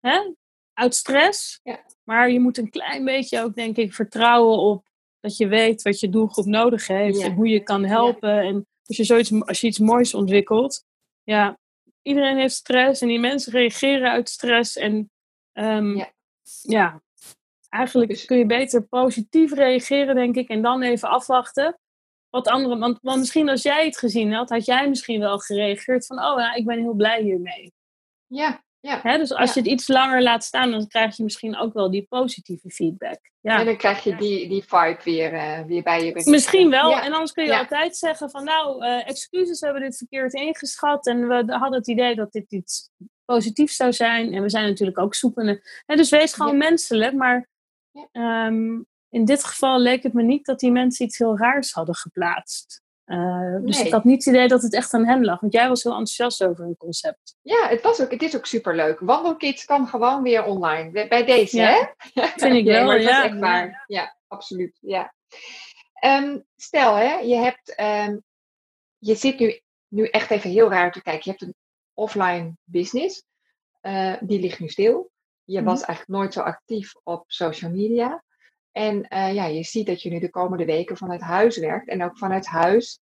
Hè? 0.00 0.32
Uit 0.74 0.94
stress. 0.94 1.60
Ja. 1.62 1.84
Maar 2.04 2.30
je 2.30 2.40
moet 2.40 2.58
een 2.58 2.70
klein 2.70 3.04
beetje 3.04 3.42
ook, 3.42 3.54
denk 3.54 3.76
ik, 3.76 3.94
vertrouwen 3.94 4.58
op 4.58 4.90
dat 5.20 5.36
je 5.36 5.46
weet 5.46 5.82
wat 5.82 6.00
je 6.00 6.08
doelgroep 6.08 6.46
nodig 6.46 6.86
heeft 6.86 7.20
en 7.20 7.34
hoe 7.34 7.48
je 7.48 7.60
kan 7.60 7.84
helpen. 7.84 8.40
En 8.40 8.66
als 8.84 8.96
je, 8.96 9.04
zoiets, 9.04 9.32
als 9.40 9.60
je 9.60 9.66
iets 9.66 9.78
moois 9.78 10.14
ontwikkelt, 10.14 10.84
ja, 11.22 11.58
iedereen 12.02 12.36
heeft 12.36 12.54
stress 12.54 13.00
en 13.00 13.08
die 13.08 13.18
mensen 13.18 13.52
reageren 13.52 14.10
uit 14.10 14.28
stress. 14.28 14.76
En 14.76 15.10
um, 15.52 15.96
ja. 15.96 16.12
ja. 16.62 17.02
eigenlijk 17.68 18.10
dus 18.10 18.24
kun 18.24 18.38
je 18.38 18.46
beter 18.46 18.82
positief 18.82 19.52
reageren, 19.52 20.14
denk 20.14 20.36
ik, 20.36 20.48
en 20.48 20.62
dan 20.62 20.82
even 20.82 21.08
afwachten. 21.08 21.78
Wat 22.30 22.48
anderen, 22.48 22.78
want, 22.78 22.98
want 23.02 23.18
misschien 23.18 23.48
als 23.48 23.62
jij 23.62 23.84
het 23.84 23.98
gezien 23.98 24.32
had, 24.32 24.48
had 24.48 24.64
jij 24.64 24.88
misschien 24.88 25.20
wel 25.20 25.38
gereageerd 25.38 26.06
van, 26.06 26.18
oh 26.18 26.38
ja, 26.38 26.54
ik 26.54 26.66
ben 26.66 26.78
heel 26.78 26.94
blij 26.94 27.22
hiermee. 27.22 27.72
Ja, 28.26 28.64
ja. 28.82 29.00
Hè, 29.02 29.18
dus 29.18 29.32
als 29.32 29.54
je 29.54 29.60
het 29.60 29.68
iets 29.68 29.88
langer 29.88 30.22
laat 30.22 30.44
staan, 30.44 30.70
dan 30.70 30.86
krijg 30.86 31.16
je 31.16 31.22
misschien 31.22 31.56
ook 31.56 31.72
wel 31.72 31.90
die 31.90 32.06
positieve 32.08 32.70
feedback. 32.70 33.18
Ja. 33.40 33.58
En 33.58 33.64
dan 33.64 33.76
krijg 33.76 34.04
je 34.04 34.16
die, 34.16 34.48
die 34.48 34.64
vibe 34.66 34.98
weer, 35.04 35.32
uh, 35.32 35.60
weer 35.60 35.82
bij 35.82 36.04
je. 36.04 36.30
Misschien 36.30 36.70
wel. 36.70 36.98
En 36.98 37.12
anders 37.12 37.32
kun 37.32 37.44
je 37.44 37.58
altijd 37.58 37.96
zeggen 37.96 38.30
van 38.30 38.44
nou, 38.44 38.84
uh, 38.84 39.08
excuses, 39.08 39.60
we 39.60 39.66
hebben 39.66 39.84
dit 39.84 39.96
verkeerd 39.96 40.34
ingeschat. 40.34 41.06
En 41.06 41.28
we 41.28 41.34
hadden 41.34 41.78
het 41.78 41.88
idee 41.88 42.14
dat 42.14 42.32
dit 42.32 42.52
iets 42.52 42.90
positiefs 43.24 43.76
zou 43.76 43.92
zijn. 43.92 44.32
En 44.32 44.42
we 44.42 44.50
zijn 44.50 44.68
natuurlijk 44.68 44.98
ook 44.98 45.14
zoekende. 45.14 45.62
dus 45.86 46.10
wees 46.10 46.34
gewoon 46.34 46.56
menselijk. 46.56 47.12
Maar 47.12 47.48
um, 48.12 48.86
in 49.08 49.24
dit 49.24 49.44
geval 49.44 49.80
leek 49.80 50.02
het 50.02 50.12
me 50.12 50.22
niet 50.22 50.46
dat 50.46 50.60
die 50.60 50.72
mensen 50.72 51.06
iets 51.06 51.18
heel 51.18 51.38
raars 51.38 51.72
hadden 51.72 51.94
geplaatst. 51.94 52.81
Uh, 53.12 53.56
dus 53.60 53.80
ik 53.80 53.92
had 53.92 54.04
niet 54.04 54.24
het 54.24 54.34
idee 54.34 54.48
dat 54.48 54.62
het 54.62 54.74
echt 54.74 54.94
aan 54.94 55.06
hen 55.06 55.24
lag. 55.24 55.40
Want 55.40 55.52
jij 55.52 55.68
was 55.68 55.82
heel 55.82 55.92
enthousiast 55.92 56.44
over 56.44 56.64
hun 56.64 56.76
concept. 56.76 57.36
Ja, 57.42 57.68
het, 57.68 57.82
was 57.82 58.00
ook, 58.00 58.10
het 58.10 58.22
is 58.22 58.36
ook 58.36 58.46
superleuk. 58.46 59.00
Wandelkids 59.00 59.64
kan 59.64 59.86
gewoon 59.86 60.22
weer 60.22 60.44
online. 60.44 61.08
Bij 61.08 61.24
deze, 61.24 61.56
ja, 61.56 61.92
hè? 62.12 62.26
Vind 62.36 62.54
ik 62.54 62.64
wel, 62.64 62.92
ja. 62.92 63.24
Echt 63.24 63.38
waar. 63.38 63.84
Ja, 63.86 64.16
absoluut. 64.28 64.78
Ja. 64.80 65.14
Um, 66.04 66.44
stel, 66.56 66.94
hè, 66.94 67.14
je, 67.14 67.36
hebt, 67.36 67.80
um, 67.80 68.22
je 68.98 69.14
zit 69.14 69.38
nu, 69.38 69.60
nu 69.88 70.06
echt 70.06 70.30
even 70.30 70.50
heel 70.50 70.70
raar 70.70 70.92
te 70.92 71.02
kijken. 71.02 71.22
Je 71.24 71.30
hebt 71.30 71.42
een 71.42 71.54
offline 71.94 72.56
business. 72.64 73.24
Uh, 73.82 74.14
die 74.20 74.40
ligt 74.40 74.60
nu 74.60 74.68
stil. 74.68 75.10
Je 75.44 75.58
mm. 75.58 75.64
was 75.64 75.82
eigenlijk 75.82 76.18
nooit 76.18 76.32
zo 76.32 76.40
actief 76.40 76.92
op 77.02 77.24
social 77.26 77.70
media. 77.70 78.24
En 78.72 78.96
uh, 78.96 79.34
ja, 79.34 79.46
je 79.46 79.62
ziet 79.62 79.86
dat 79.86 80.02
je 80.02 80.10
nu 80.10 80.18
de 80.18 80.30
komende 80.30 80.64
weken 80.64 80.96
vanuit 80.96 81.20
huis 81.20 81.58
werkt 81.58 81.88
en 81.88 82.02
ook 82.02 82.18
vanuit 82.18 82.46
huis 82.46 83.00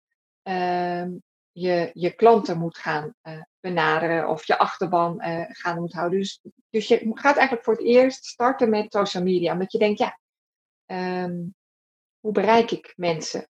je, 1.59 1.91
je 1.93 2.15
klanten 2.17 2.59
moet 2.59 2.79
gaan 2.79 3.15
uh, 3.23 3.43
benaderen 3.61 4.29
of 4.29 4.47
je 4.47 4.59
achterban 4.59 5.23
uh, 5.25 5.45
gaan 5.49 5.81
moet 5.81 5.93
houden. 5.93 6.19
Dus, 6.19 6.41
dus 6.71 6.89
je 6.89 7.11
gaat 7.15 7.37
eigenlijk 7.37 7.65
voor 7.65 7.75
het 7.75 7.85
eerst 7.85 8.25
starten 8.25 8.71
met 8.71 8.93
social 8.93 9.23
media, 9.23 9.53
omdat 9.53 9.73
je 9.73 9.79
denkt, 9.79 9.99
ja, 9.99 10.19
um, 11.25 11.55
hoe 12.21 12.33
bereik 12.33 12.71
ik 12.71 12.93
mensen? 12.97 13.49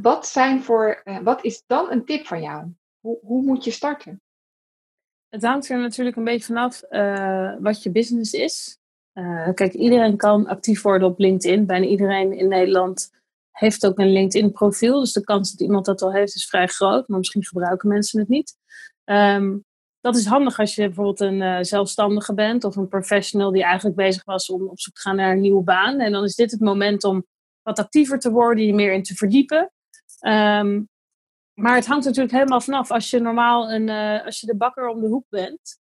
wat, 0.00 0.26
zijn 0.26 0.62
voor, 0.62 1.02
wat 1.22 1.44
is 1.44 1.62
dan 1.66 1.90
een 1.90 2.04
tip 2.04 2.26
van 2.26 2.42
jou? 2.42 2.72
Hoe, 3.00 3.18
hoe 3.22 3.42
moet 3.42 3.64
je 3.64 3.70
starten? 3.70 4.22
het 5.28 5.42
hangt 5.42 5.68
er 5.68 5.78
natuurlijk 5.78 6.16
een 6.16 6.24
beetje 6.24 6.46
vanaf 6.46 6.80
wat 7.60 7.82
je 7.82 7.90
business 7.90 8.32
is. 8.32 8.78
Kijk, 9.54 9.72
iedereen 9.72 10.16
kan 10.16 10.46
actief 10.46 10.82
worden 10.82 11.08
op 11.08 11.18
LinkedIn. 11.18 11.66
Bijna 11.66 11.86
iedereen 11.86 12.32
in 12.32 12.48
Nederland 12.48 13.10
heeft 13.58 13.86
ook 13.86 13.98
een 13.98 14.12
LinkedIn-profiel. 14.12 15.00
Dus 15.00 15.12
de 15.12 15.24
kans 15.24 15.50
dat 15.50 15.60
iemand 15.60 15.84
dat 15.84 16.02
al 16.02 16.12
heeft 16.12 16.34
is 16.34 16.46
vrij 16.46 16.66
groot. 16.66 17.08
Maar 17.08 17.18
misschien 17.18 17.44
gebruiken 17.44 17.88
mensen 17.88 18.20
het 18.20 18.28
niet. 18.28 18.56
Um, 19.04 19.64
dat 20.00 20.16
is 20.16 20.26
handig 20.26 20.58
als 20.58 20.74
je 20.74 20.86
bijvoorbeeld 20.86 21.20
een 21.20 21.40
uh, 21.40 21.58
zelfstandige 21.60 22.34
bent 22.34 22.64
of 22.64 22.76
een 22.76 22.88
professional 22.88 23.52
die 23.52 23.62
eigenlijk 23.62 23.96
bezig 23.96 24.24
was 24.24 24.50
om 24.50 24.68
op 24.68 24.80
zoek 24.80 24.94
te 24.94 25.00
gaan 25.00 25.16
naar 25.16 25.32
een 25.32 25.40
nieuwe 25.40 25.62
baan. 25.62 26.00
En 26.00 26.12
dan 26.12 26.24
is 26.24 26.34
dit 26.34 26.50
het 26.50 26.60
moment 26.60 27.04
om 27.04 27.26
wat 27.62 27.78
actiever 27.78 28.18
te 28.18 28.30
worden, 28.30 28.66
je 28.66 28.74
meer 28.74 28.92
in 28.92 29.02
te 29.02 29.14
verdiepen. 29.14 29.72
Um, 30.26 30.88
maar 31.54 31.74
het 31.74 31.86
hangt 31.86 32.04
natuurlijk 32.04 32.34
helemaal 32.34 32.60
vanaf. 32.60 32.90
Als 32.90 33.10
je 33.10 33.20
normaal 33.20 33.72
een, 33.72 33.88
uh, 33.88 34.24
als 34.24 34.40
je 34.40 34.46
de 34.46 34.56
bakker 34.56 34.88
om 34.88 35.00
de 35.00 35.06
hoek 35.06 35.24
bent, 35.28 35.78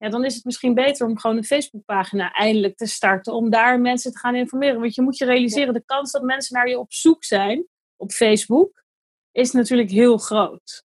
ja, 0.00 0.08
dan 0.08 0.24
is 0.24 0.34
het 0.34 0.44
misschien 0.44 0.74
beter 0.74 1.06
om 1.06 1.18
gewoon 1.18 1.36
een 1.36 1.44
Facebookpagina 1.44 2.32
eindelijk 2.32 2.76
te 2.76 2.86
starten. 2.86 3.32
Om 3.32 3.50
daar 3.50 3.80
mensen 3.80 4.12
te 4.12 4.18
gaan 4.18 4.34
informeren. 4.34 4.80
Want 4.80 4.94
je 4.94 5.02
moet 5.02 5.18
je 5.18 5.24
realiseren, 5.24 5.74
de 5.74 5.84
kans 5.84 6.12
dat 6.12 6.22
mensen 6.22 6.56
naar 6.56 6.68
je 6.68 6.78
op 6.78 6.92
zoek 6.92 7.24
zijn 7.24 7.66
op 7.96 8.10
Facebook, 8.10 8.84
is 9.32 9.52
natuurlijk 9.52 9.90
heel 9.90 10.18
groot. 10.18 10.84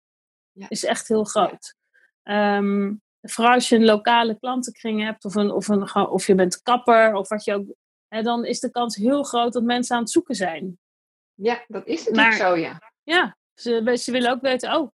Ja. 0.51 0.65
Is 0.69 0.83
echt 0.83 1.07
heel 1.07 1.23
groot. 1.23 1.75
Um, 2.23 3.01
vooral 3.21 3.53
als 3.53 3.69
je 3.69 3.75
een 3.75 3.85
lokale 3.85 4.39
klantenkring 4.39 5.03
hebt, 5.03 5.25
of, 5.25 5.35
een, 5.35 5.51
of, 5.51 5.67
een, 5.67 5.95
of 5.95 6.27
je 6.27 6.35
bent 6.35 6.61
kapper, 6.61 7.13
of 7.13 7.29
wat 7.29 7.43
je 7.43 7.53
ook. 7.53 7.65
Hè, 8.07 8.21
dan 8.21 8.45
is 8.45 8.59
de 8.59 8.71
kans 8.71 8.95
heel 8.95 9.23
groot 9.23 9.53
dat 9.53 9.63
mensen 9.63 9.95
aan 9.95 10.01
het 10.01 10.11
zoeken 10.11 10.35
zijn. 10.35 10.79
Ja, 11.33 11.65
dat 11.67 11.87
is 11.87 12.05
natuurlijk 12.05 12.35
zo, 12.35 12.55
ja. 12.55 12.81
Ja, 13.03 13.37
ze, 13.53 13.97
ze 13.97 14.11
willen 14.11 14.31
ook 14.31 14.41
weten, 14.41 14.75
oh, 14.75 14.91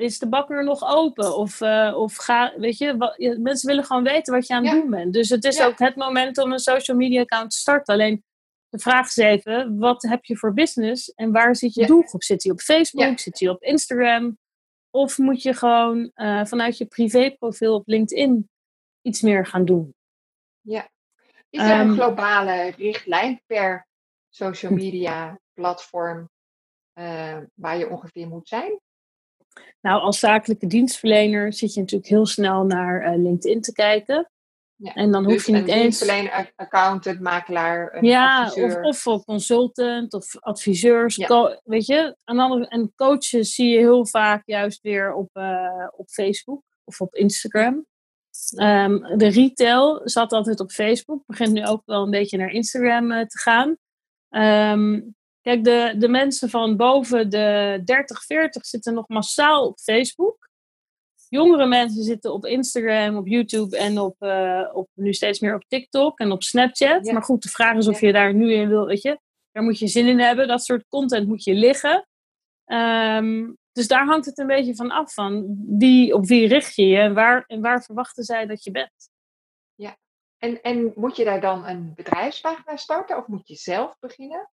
is 0.00 0.18
de 0.18 0.28
bakker 0.28 0.64
nog 0.64 0.84
open? 0.84 1.36
Of, 1.36 1.60
uh, 1.60 1.94
of 1.96 2.16
ga, 2.16 2.52
weet 2.56 2.78
je, 2.78 2.96
wat, 2.96 3.18
mensen 3.18 3.68
willen 3.68 3.84
gewoon 3.84 4.02
weten 4.02 4.34
wat 4.34 4.46
je 4.46 4.54
aan 4.54 4.64
het 4.66 4.80
doen 4.80 4.90
bent. 4.90 5.12
Dus 5.12 5.28
het 5.28 5.44
is 5.44 5.62
ook 5.62 5.78
het 5.78 5.96
moment 5.96 6.38
om 6.38 6.52
een 6.52 6.58
social 6.58 6.96
media 6.96 7.20
account 7.20 7.50
te 7.50 7.58
starten. 7.58 7.94
Alleen 7.94 8.24
de 8.68 8.78
vraag 8.78 9.06
is 9.06 9.16
even, 9.16 9.78
wat 9.78 10.02
heb 10.02 10.24
je 10.24 10.36
voor 10.36 10.54
business 10.54 11.14
en 11.14 11.32
waar 11.32 11.56
zit 11.56 11.74
je 11.74 11.86
doelgroep? 11.86 12.22
Zit 12.22 12.40
die 12.40 12.52
op 12.52 12.60
Facebook? 12.60 13.18
Zit 13.18 13.36
die 13.36 13.50
op 13.50 13.62
Instagram? 13.62 14.38
Of 14.90 15.18
moet 15.18 15.42
je 15.42 15.54
gewoon 15.54 16.10
uh, 16.14 16.44
vanuit 16.44 16.78
je 16.78 16.86
privéprofiel 16.86 17.74
op 17.74 17.86
LinkedIn 17.86 18.50
iets 19.02 19.20
meer 19.20 19.46
gaan 19.46 19.64
doen? 19.64 19.94
Ja. 20.60 20.88
Is 21.50 21.60
er 21.60 21.70
een 21.70 21.86
ehm, 21.86 21.92
globale 21.92 22.70
richtlijn 22.70 23.42
per 23.46 23.86
social 24.28 24.72
media 24.72 25.40
platform 25.52 26.30
uh, 26.94 27.38
waar 27.54 27.78
je 27.78 27.90
ongeveer 27.90 28.28
moet 28.28 28.48
zijn? 28.48 28.80
Nou, 29.80 30.00
als 30.00 30.18
zakelijke 30.18 30.66
dienstverlener 30.66 31.52
zit 31.52 31.74
je 31.74 31.80
natuurlijk 31.80 32.10
heel 32.10 32.26
snel 32.26 32.64
naar 32.64 33.02
uh, 33.02 33.22
LinkedIn 33.22 33.60
te 33.60 33.72
kijken. 33.72 34.30
Ja, 34.76 34.94
en 34.94 35.10
dan 35.10 35.24
hoef 35.24 35.32
dus 35.32 35.46
je 35.46 35.52
niet 35.52 35.68
eens. 35.68 35.80
Dienstverlener, 35.80 36.52
accountant, 36.56 37.20
makelaar, 37.20 37.94
een 37.94 38.04
ja, 38.04 38.44
adviseur. 38.44 38.82
Of, 38.82 39.06
of 39.06 39.24
consultant 39.24 40.14
of 40.14 40.40
adviseurs. 40.40 41.16
weet 41.64 41.86
je, 41.86 42.16
en, 42.24 42.68
en 42.68 42.92
coaches 42.94 43.54
zie 43.54 43.68
je 43.68 43.78
heel 43.78 44.06
vaak 44.06 44.42
juist 44.44 44.82
weer 44.82 45.14
op, 45.14 45.30
uh, 45.32 45.88
op 45.96 46.08
Facebook 46.08 46.62
of 46.84 47.00
op 47.00 47.14
Instagram. 47.14 47.86
Um, 48.56 49.18
de 49.18 49.28
retail 49.28 50.00
zat 50.04 50.32
altijd 50.32 50.60
op 50.60 50.70
Facebook, 50.70 51.22
begint 51.26 51.52
nu 51.52 51.66
ook 51.66 51.82
wel 51.84 52.02
een 52.02 52.10
beetje 52.10 52.38
naar 52.38 52.50
Instagram 52.50 53.12
uh, 53.12 53.26
te 53.26 53.38
gaan. 53.38 53.76
Um, 54.72 55.14
Kijk, 55.40 55.64
de, 55.64 55.94
de 55.98 56.08
mensen 56.08 56.50
van 56.50 56.76
boven 56.76 57.30
de 57.30 57.80
30, 57.84 58.24
40 58.24 58.66
zitten 58.66 58.94
nog 58.94 59.08
massaal 59.08 59.66
op 59.66 59.78
Facebook. 59.78 60.48
Jongere 61.28 61.66
mensen 61.66 62.02
zitten 62.02 62.32
op 62.32 62.46
Instagram, 62.46 63.16
op 63.16 63.26
YouTube 63.26 63.76
en 63.76 63.98
op, 63.98 64.16
uh, 64.22 64.70
op 64.72 64.88
nu 64.94 65.12
steeds 65.12 65.40
meer 65.40 65.54
op 65.54 65.64
TikTok 65.68 66.18
en 66.18 66.32
op 66.32 66.42
Snapchat. 66.42 67.12
Maar 67.12 67.22
goed, 67.22 67.42
de 67.42 67.48
vraag 67.48 67.76
is 67.76 67.88
of 67.88 68.00
je 68.00 68.12
daar 68.12 68.34
nu 68.34 68.52
in 68.52 68.68
wil, 68.68 68.86
weet 68.86 69.02
je. 69.02 69.20
Daar 69.52 69.62
moet 69.62 69.78
je 69.78 69.86
zin 69.86 70.06
in 70.06 70.18
hebben. 70.18 70.48
Dat 70.48 70.64
soort 70.64 70.84
content 70.88 71.28
moet 71.28 71.44
je 71.44 71.54
liggen. 71.54 72.08
Um, 72.66 73.58
dus 73.72 73.88
daar 73.88 74.06
hangt 74.06 74.26
het 74.26 74.38
een 74.38 74.46
beetje 74.46 74.74
van 74.74 74.90
af 74.90 75.14
van 75.14 75.56
wie, 75.78 76.14
op 76.14 76.26
wie 76.26 76.48
richt 76.48 76.74
je 76.74 76.86
je 76.86 76.98
en 76.98 77.14
waar, 77.14 77.44
en 77.46 77.60
waar 77.60 77.82
verwachten 77.82 78.24
zij 78.24 78.46
dat 78.46 78.64
je 78.64 78.70
bent. 78.70 79.10
Ja, 79.74 79.96
en, 80.38 80.62
en 80.62 80.92
moet 80.94 81.16
je 81.16 81.24
daar 81.24 81.40
dan 81.40 81.66
een 81.66 81.92
bedrijfspagina 81.94 82.76
starten 82.76 83.16
of 83.16 83.26
moet 83.26 83.48
je 83.48 83.54
zelf 83.54 83.96
beginnen? 84.00 84.50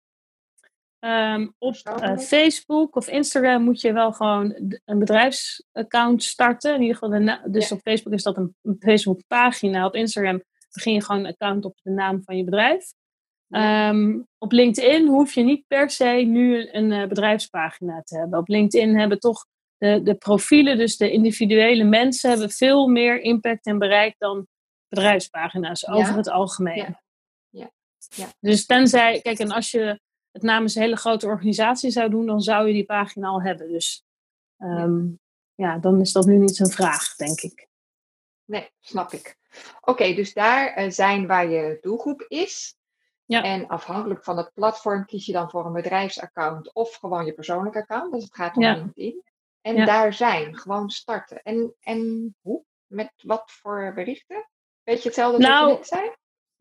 Ehm, 1.01 1.47
op 1.57 1.75
uh, 2.01 2.17
Facebook 2.17 2.95
of 2.95 3.07
Instagram 3.07 3.63
moet 3.63 3.81
je 3.81 3.93
wel 3.93 4.11
gewoon 4.11 4.77
een 4.85 4.99
bedrijfsaccount 4.99 6.23
starten. 6.23 6.75
In 6.75 6.81
ieder 6.81 6.97
geval, 6.97 7.19
de 7.19 7.39
dus 7.45 7.71
op 7.71 7.79
Facebook 7.81 8.13
is 8.13 8.23
dat 8.23 8.37
een, 8.37 8.55
een 8.61 8.75
Facebookpagina. 8.79 9.85
Op 9.85 9.95
Instagram 9.95 10.43
begin 10.71 10.93
je 10.93 11.03
gewoon 11.03 11.21
een 11.21 11.31
account 11.31 11.65
op 11.65 11.79
de 11.81 11.89
naam 11.89 12.23
van 12.23 12.37
je 12.37 12.43
bedrijf. 12.43 12.93
Ehm, 13.49 14.19
op 14.37 14.51
LinkedIn 14.51 15.07
hoef 15.07 15.33
je 15.33 15.43
niet 15.43 15.67
per 15.67 15.89
se 15.89 16.05
nu 16.05 16.69
een, 16.71 16.91
uh, 16.91 17.07
bedrijfspagina 17.07 18.01
te 18.01 18.17
hebben. 18.17 18.39
Op 18.39 18.47
LinkedIn 18.47 18.99
hebben 18.99 19.19
toch 19.19 19.45
de, 19.77 20.01
de 20.03 20.15
profielen, 20.15 20.77
dus 20.77 20.97
de 20.97 21.11
individuele 21.11 21.83
mensen, 21.83 22.29
hebben 22.29 22.49
veel 22.49 22.87
meer 22.87 23.21
impact 23.21 23.65
en 23.65 23.77
bereik 23.77 24.15
dan 24.17 24.47
bedrijfspagina's 24.87 25.87
over 25.87 26.15
het 26.15 26.29
algemeen. 26.29 26.75
Ja. 26.75 27.01
Ja. 27.49 27.71
ja. 28.09 28.27
Dus 28.39 28.65
tenzij, 28.65 29.21
kijk, 29.21 29.39
en 29.39 29.51
als 29.51 29.71
je 29.71 29.99
het 30.31 30.41
namens 30.41 30.75
een 30.75 30.81
hele 30.81 30.95
grote 30.95 31.27
organisatie 31.27 31.91
zou 31.91 32.09
doen, 32.09 32.25
dan 32.25 32.41
zou 32.41 32.67
je 32.67 32.73
die 32.73 32.85
pagina 32.85 33.27
al 33.27 33.41
hebben. 33.41 33.69
Dus 33.69 34.03
ehm, 34.57 35.05
ja, 35.55 35.77
dan 35.77 36.01
is 36.01 36.11
dat 36.11 36.25
nu 36.25 36.37
niet 36.37 36.55
zo'n 36.55 36.69
vraag, 36.71 37.15
denk 37.15 37.41
ik. 37.41 37.67
Nee, 38.45 38.69
snap 38.79 39.11
ik. 39.11 39.37
Oké, 39.81 40.13
dus 40.13 40.33
daar 40.33 40.83
uh, 40.83 40.89
zijn 40.89 41.27
waar 41.27 41.49
je 41.49 41.77
doelgroep 41.81 42.25
is. 42.27 42.75
Ja. 43.25 43.43
En 43.43 43.67
afhankelijk 43.67 44.23
van 44.23 44.37
het 44.37 44.53
platform 44.53 45.05
kies 45.05 45.25
je 45.25 45.31
dan 45.31 45.49
voor 45.49 45.65
een 45.65 45.73
bedrijfsaccount 45.73 46.73
of 46.73 46.95
gewoon 46.95 47.25
je 47.25 47.33
persoonlijke 47.33 47.79
account. 47.79 48.13
Dus 48.13 48.23
het 48.23 48.35
gaat 48.35 48.55
om 48.55 48.63
ja. 48.63 48.75
LinkedIn. 48.75 49.23
En 49.61 49.85
daar 49.85 50.13
zijn, 50.13 50.57
gewoon 50.57 50.89
starten. 50.89 51.41
En, 51.43 51.73
en 51.79 52.35
hoe? 52.41 52.63
Met 52.87 53.13
wat 53.23 53.51
voor 53.51 53.91
berichten? 53.95 54.49
Weet 54.83 55.01
je 55.01 55.07
hetzelfde 55.07 55.37
als 55.37 55.45
nou, 55.47 55.69
je 55.69 55.75
net 55.75 55.87
zei? 55.87 56.11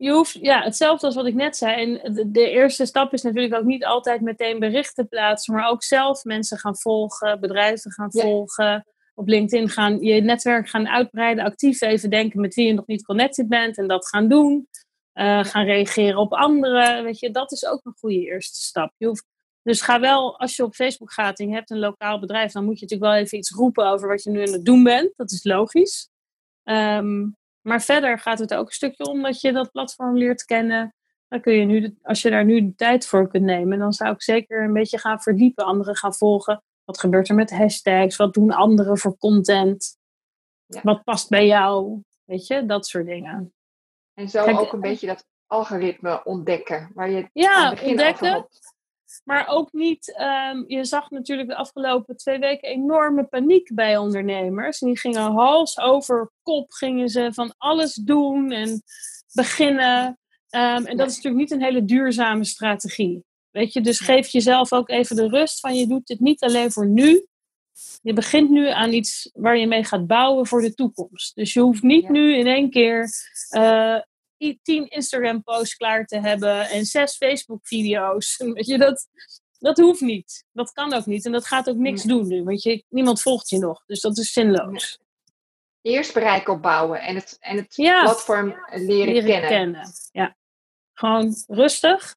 Je 0.01 0.11
hoeft, 0.11 0.37
ja, 0.41 0.61
hetzelfde 0.61 1.05
als 1.05 1.15
wat 1.15 1.25
ik 1.25 1.33
net 1.33 1.57
zei. 1.57 1.81
En 1.81 2.13
de, 2.13 2.31
de, 2.31 2.49
eerste 2.49 2.85
stap 2.85 3.13
is 3.13 3.21
natuurlijk 3.21 3.55
ook 3.55 3.63
niet 3.63 3.85
altijd 3.85 4.21
meteen 4.21 4.59
berichten 4.59 5.07
plaatsen, 5.07 5.53
maar 5.53 5.69
ook 5.69 5.83
zelf 5.83 6.23
mensen 6.23 6.57
gaan 6.57 6.77
volgen, 6.77 7.39
bedrijven 7.39 7.91
gaan 7.91 8.11
volgen. 8.11 8.85
Op 9.13 9.27
LinkedIn 9.27 9.69
gaan 9.69 9.99
je 9.99 10.21
netwerk 10.21 10.69
gaan 10.69 10.87
uitbreiden, 10.87 11.43
actief 11.43 11.81
even 11.81 12.09
denken 12.09 12.41
met 12.41 12.53
wie 12.53 12.67
je 12.67 12.73
nog 12.73 12.87
niet 12.87 13.05
connected 13.05 13.47
bent 13.49 13.77
en 13.77 13.87
dat 13.87 14.07
gaan 14.07 14.27
doen. 14.27 14.67
Uh, 15.13 15.43
gaan 15.43 15.65
reageren 15.65 16.17
op 16.17 16.33
anderen. 16.33 17.03
Weet 17.03 17.19
je, 17.19 17.31
dat 17.31 17.51
is 17.51 17.65
ook 17.65 17.85
een 17.85 17.95
goede 17.97 18.25
eerste 18.25 18.61
stap. 18.61 18.93
Je 18.97 19.07
hoeft, 19.07 19.25
dus 19.63 19.81
ga 19.81 19.99
wel, 19.99 20.39
als 20.39 20.55
je 20.55 20.63
op 20.63 20.73
Facebook 20.73 21.13
gaat 21.13 21.39
en 21.39 21.47
je 21.47 21.53
hebt 21.53 21.69
een 21.69 21.79
lokaal 21.79 22.19
bedrijf, 22.19 22.51
dan 22.51 22.65
moet 22.65 22.79
je 22.79 22.81
natuurlijk 22.81 23.11
wel 23.11 23.21
even 23.21 23.37
iets 23.37 23.51
roepen 23.51 23.85
over 23.85 24.07
wat 24.07 24.23
je 24.23 24.29
nu 24.29 24.45
aan 24.45 24.53
het 24.53 24.65
doen 24.65 24.83
bent. 24.83 25.13
Dat 25.15 25.31
is 25.31 25.43
logisch. 25.43 26.09
Um, 26.63 27.39
maar 27.61 27.81
verder 27.81 28.19
gaat 28.19 28.39
het 28.39 28.53
ook 28.53 28.67
een 28.67 28.73
stukje 28.73 29.05
om 29.05 29.21
dat 29.21 29.41
je 29.41 29.51
dat 29.51 29.71
platform 29.71 30.17
leert 30.17 30.45
kennen. 30.45 30.95
Dan 31.27 31.41
kun 31.41 31.53
je 31.53 31.65
nu, 31.65 31.97
als 32.01 32.21
je 32.21 32.29
daar 32.29 32.45
nu 32.45 32.61
de 32.61 32.75
tijd 32.75 33.07
voor 33.07 33.27
kunt 33.27 33.43
nemen, 33.43 33.79
dan 33.79 33.93
zou 33.93 34.13
ik 34.13 34.21
zeker 34.21 34.63
een 34.63 34.73
beetje 34.73 34.97
gaan 34.97 35.21
verdiepen, 35.21 35.65
anderen 35.65 35.95
gaan 35.95 36.13
volgen. 36.13 36.63
Wat 36.83 36.99
gebeurt 36.99 37.29
er 37.29 37.35
met 37.35 37.51
hashtags? 37.51 38.15
Wat 38.15 38.33
doen 38.33 38.51
anderen 38.51 38.97
voor 38.97 39.17
content? 39.17 39.97
Wat 40.65 41.03
past 41.03 41.29
bij 41.29 41.45
jou? 41.45 42.01
Weet 42.25 42.47
je, 42.47 42.65
dat 42.65 42.87
soort 42.87 43.05
dingen. 43.05 43.53
En 44.13 44.29
zo 44.29 44.45
ook 44.45 44.73
een 44.73 44.81
beetje 44.81 45.07
dat 45.07 45.25
algoritme 45.47 46.23
ontdekken, 46.23 46.91
waar 46.93 47.09
je 47.09 47.29
ja, 47.33 47.69
ontdekken. 47.83 48.47
Maar 49.23 49.47
ook 49.47 49.73
niet, 49.73 50.21
um, 50.53 50.63
je 50.67 50.85
zag 50.85 51.09
natuurlijk 51.09 51.49
de 51.49 51.55
afgelopen 51.55 52.17
twee 52.17 52.39
weken 52.39 52.69
enorme 52.69 53.23
paniek 53.23 53.75
bij 53.75 53.97
ondernemers. 53.97 54.81
En 54.81 54.87
die 54.87 54.99
gingen 54.99 55.31
hals 55.31 55.79
over 55.79 56.31
kop, 56.43 56.71
gingen 56.71 57.09
ze 57.09 57.29
van 57.33 57.53
alles 57.57 57.93
doen 57.93 58.51
en 58.51 58.83
beginnen. 59.33 60.05
Um, 60.49 60.85
en 60.85 60.97
dat 60.97 61.09
is 61.09 61.15
natuurlijk 61.15 61.41
niet 61.41 61.51
een 61.51 61.63
hele 61.63 61.85
duurzame 61.85 62.45
strategie. 62.45 63.23
Weet 63.51 63.73
je, 63.73 63.81
dus 63.81 63.99
geef 63.99 64.27
jezelf 64.27 64.73
ook 64.73 64.89
even 64.89 65.15
de 65.15 65.27
rust 65.27 65.59
van 65.59 65.75
je 65.75 65.87
doet 65.87 66.07
dit 66.07 66.19
niet 66.19 66.41
alleen 66.41 66.71
voor 66.71 66.87
nu. 66.87 67.25
Je 68.01 68.13
begint 68.13 68.49
nu 68.49 68.67
aan 68.67 68.93
iets 68.93 69.29
waar 69.33 69.57
je 69.57 69.67
mee 69.67 69.83
gaat 69.83 70.07
bouwen 70.07 70.47
voor 70.47 70.61
de 70.61 70.73
toekomst. 70.73 71.35
Dus 71.35 71.53
je 71.53 71.59
hoeft 71.59 71.81
niet 71.83 72.09
nu 72.09 72.35
in 72.35 72.47
één 72.47 72.69
keer 72.69 73.09
uh, 73.55 73.99
tien 74.63 74.87
Instagram-posts 74.87 75.75
klaar 75.75 76.05
te 76.05 76.19
hebben 76.19 76.69
en 76.69 76.85
zes 76.85 77.15
Facebook-video's. 77.15 78.37
Weet 78.53 78.67
je, 78.67 78.77
dat, 78.77 79.07
dat 79.59 79.77
hoeft 79.77 80.01
niet. 80.01 80.45
Dat 80.51 80.71
kan 80.71 80.93
ook 80.93 81.05
niet. 81.05 81.25
En 81.25 81.31
dat 81.31 81.45
gaat 81.45 81.69
ook 81.69 81.77
niks 81.77 82.03
doen 82.03 82.27
nu, 82.27 82.43
want 82.43 82.63
je, 82.63 82.83
niemand 82.89 83.21
volgt 83.21 83.49
je 83.49 83.57
nog. 83.57 83.83
Dus 83.85 84.01
dat 84.01 84.17
is 84.17 84.33
zinloos. 84.33 84.99
Eerst 85.81 86.13
bereik 86.13 86.47
opbouwen 86.49 87.01
en 87.01 87.15
het, 87.15 87.37
en 87.39 87.55
het 87.55 87.73
platform 87.75 88.55
leren, 88.69 89.13
leren 89.13 89.29
kennen. 89.29 89.49
kennen. 89.49 89.91
Ja. 90.11 90.35
Gewoon 90.93 91.35
rustig. 91.47 92.15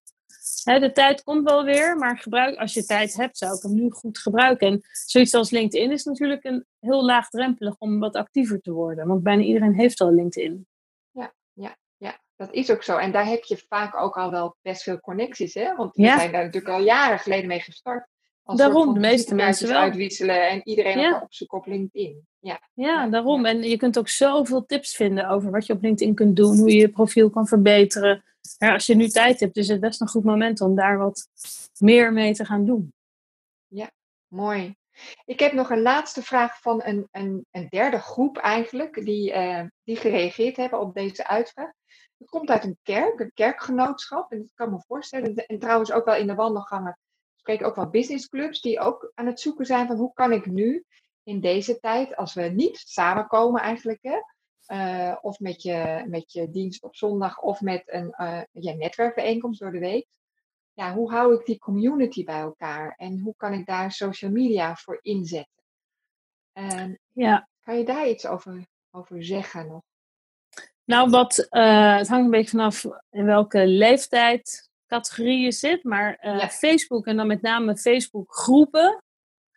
de 0.64 0.90
tijd 0.92 1.22
komt 1.22 1.48
wel 1.48 1.64
weer, 1.64 1.96
maar 1.96 2.18
gebruik, 2.18 2.56
als 2.58 2.74
je 2.74 2.84
tijd 2.84 3.16
hebt, 3.16 3.38
zou 3.38 3.56
ik 3.56 3.62
hem 3.62 3.74
nu 3.74 3.90
goed 3.90 4.18
gebruiken. 4.18 4.68
En 4.68 4.82
zoiets 5.06 5.34
als 5.34 5.50
LinkedIn 5.50 5.90
is 5.90 6.04
natuurlijk 6.04 6.44
een 6.44 6.64
heel 6.80 7.04
laagdrempelig 7.04 7.74
om 7.78 7.98
wat 7.98 8.16
actiever 8.16 8.60
te 8.60 8.72
worden. 8.72 9.06
Want 9.06 9.22
bijna 9.22 9.42
iedereen 9.42 9.74
heeft 9.74 10.00
al 10.00 10.12
LinkedIn. 10.12 10.66
Dat 12.36 12.52
is 12.52 12.70
ook 12.70 12.82
zo. 12.82 12.96
En 12.96 13.12
daar 13.12 13.26
heb 13.26 13.44
je 13.44 13.64
vaak 13.68 13.96
ook 14.00 14.16
al 14.16 14.30
wel 14.30 14.56
best 14.62 14.82
veel 14.82 15.00
connecties, 15.00 15.54
hè? 15.54 15.74
Want 15.76 15.94
we 15.94 16.02
zijn 16.02 16.32
daar 16.32 16.44
natuurlijk 16.44 16.74
al 16.74 16.84
jaren 16.84 17.18
geleden 17.18 17.46
mee 17.46 17.60
gestart. 17.60 18.08
daarom, 18.42 18.94
de 18.94 19.00
meeste 19.00 19.34
mensen 19.34 19.68
wel. 19.68 19.80
uitwisselen 19.80 20.48
en 20.48 20.60
iedereen 20.64 20.98
ja. 20.98 21.20
opzoeken 21.22 21.58
op 21.58 21.66
LinkedIn. 21.66 22.26
Ja, 22.38 22.60
ja, 22.74 23.06
daarom. 23.06 23.46
En 23.46 23.62
je 23.62 23.76
kunt 23.76 23.98
ook 23.98 24.08
zoveel 24.08 24.66
tips 24.66 24.96
vinden 24.96 25.28
over 25.28 25.50
wat 25.50 25.66
je 25.66 25.72
op 25.72 25.82
LinkedIn 25.82 26.14
kunt 26.14 26.36
doen, 26.36 26.58
hoe 26.58 26.70
je 26.70 26.76
je 26.76 26.88
profiel 26.88 27.30
kan 27.30 27.46
verbeteren 27.46 28.24
ja, 28.58 28.72
als 28.72 28.86
je 28.86 28.94
nu 28.94 29.08
tijd 29.08 29.40
hebt, 29.40 29.56
is 29.56 29.68
het 29.68 29.80
best 29.80 30.00
een 30.00 30.08
goed 30.08 30.24
moment 30.24 30.60
om 30.60 30.74
daar 30.74 30.98
wat 30.98 31.28
meer 31.78 32.12
mee 32.12 32.34
te 32.34 32.44
gaan 32.44 32.66
doen. 32.66 32.92
Ja, 33.66 33.90
mooi. 34.26 34.76
Ik 35.24 35.40
heb 35.40 35.52
nog 35.52 35.70
een 35.70 35.82
laatste 35.82 36.22
vraag 36.22 36.60
van 36.60 36.82
een, 36.84 37.08
een, 37.10 37.46
een 37.50 37.68
derde 37.68 37.98
groep 37.98 38.36
eigenlijk, 38.36 39.04
die, 39.04 39.32
uh, 39.32 39.62
die 39.84 39.96
gereageerd 39.96 40.56
hebben 40.56 40.80
op 40.80 40.94
deze 40.94 41.26
uitvraag. 41.26 41.72
Het 42.24 42.32
komt 42.32 42.50
uit 42.50 42.64
een 42.64 42.78
kerk, 42.82 43.20
een 43.20 43.32
kerkgenootschap. 43.34 44.32
En 44.32 44.38
dat 44.38 44.54
kan 44.54 44.70
me 44.70 44.80
voorstellen. 44.87 45.34
En 45.34 45.58
trouwens 45.58 45.92
ook 45.92 46.04
wel 46.04 46.16
in 46.16 46.26
de 46.26 46.34
wandelgangen 46.34 46.98
spreken 47.34 47.66
ook 47.66 47.74
wel 47.74 47.90
businessclubs 47.90 48.60
die 48.60 48.80
ook 48.80 49.12
aan 49.14 49.26
het 49.26 49.40
zoeken 49.40 49.66
zijn 49.66 49.87
van 49.87 49.96
hoe 49.96 50.12
kan 50.12 50.32
ik 50.32 50.46
nu 50.46 50.84
in 51.22 51.40
deze 51.40 51.78
tijd, 51.78 52.16
als 52.16 52.34
we 52.34 52.42
niet 52.42 52.78
samenkomen 52.78 53.60
eigenlijk, 53.60 53.98
hè, 54.02 54.18
uh, 54.68 55.16
of 55.20 55.40
met 55.40 55.62
je, 55.62 56.04
met 56.08 56.32
je 56.32 56.50
dienst 56.50 56.82
op 56.82 56.96
zondag 56.96 57.40
of 57.40 57.60
met 57.60 57.82
een 57.87 58.14
uh, 58.20 58.42
ja, 58.50 58.72
netwerkbijeenkomst 58.72 59.60
door 59.60 59.72
de 59.72 59.78
week. 59.78 60.06
Ja, 60.72 60.94
hoe 60.94 61.12
hou 61.12 61.34
ik 61.34 61.46
die 61.46 61.58
community 61.58 62.24
bij 62.24 62.40
elkaar 62.40 62.94
en 62.96 63.20
hoe 63.20 63.34
kan 63.37 63.52
ik 63.52 63.66
daar 63.66 63.92
social 63.92 64.30
media 64.30 64.74
voor 64.74 64.98
inzetten? 65.02 65.62
Uh, 66.54 66.94
ja. 67.12 67.48
Kan 67.60 67.78
je 67.78 67.84
daar 67.84 68.08
iets 68.08 68.26
over, 68.26 68.66
over 68.90 69.24
zeggen 69.24 69.66
nog? 69.66 69.82
Nou, 70.84 71.10
wat, 71.10 71.46
uh, 71.50 71.96
het 71.96 72.08
hangt 72.08 72.24
een 72.24 72.30
beetje 72.30 72.50
vanaf 72.50 72.84
in 73.10 73.24
welke 73.24 73.66
leeftijd 73.66 74.70
categorie 74.86 75.40
je 75.40 75.52
zit, 75.52 75.84
maar 75.84 76.18
ja. 76.20 76.48
Facebook 76.48 77.06
en 77.06 77.16
dan 77.16 77.26
met 77.26 77.42
name 77.42 77.76
Facebook 77.76 78.34
groepen 78.34 79.04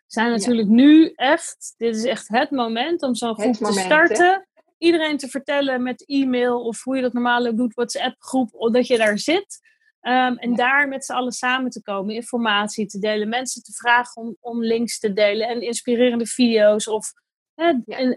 zijn 0.06 0.30
natuurlijk 0.30 0.68
nu 0.68 1.12
echt, 1.14 1.74
dit 1.76 1.96
is 1.96 2.04
echt 2.04 2.28
het 2.28 2.50
moment 2.50 3.02
om 3.02 3.14
zo'n 3.14 3.40
groep 3.40 3.54
te 3.54 3.72
starten 3.72 4.48
iedereen 4.78 5.16
te 5.16 5.28
vertellen 5.28 5.82
met 5.82 6.06
e-mail 6.06 6.64
of 6.64 6.84
hoe 6.84 6.96
je 6.96 7.02
dat 7.02 7.12
normaal 7.12 7.56
doet, 7.56 7.74
WhatsApp-groep, 7.74 8.68
dat 8.72 8.86
je 8.86 8.96
daar 8.96 9.18
zit. 9.18 9.60
Ehm, 10.00 10.34
en 10.36 10.54
daar 10.54 10.88
met 10.88 11.04
z'n 11.04 11.12
allen 11.12 11.32
samen 11.32 11.70
te 11.70 11.82
komen, 11.82 12.14
informatie 12.14 12.86
te 12.86 12.98
delen, 12.98 13.28
mensen 13.28 13.62
te 13.62 13.72
vragen 13.72 14.22
om, 14.22 14.36
om 14.40 14.62
links 14.62 14.98
te 14.98 15.12
delen 15.12 15.48
en 15.48 15.62
inspirerende 15.62 16.26
video's 16.26 16.86
of 16.86 17.12
hè, 17.60 17.72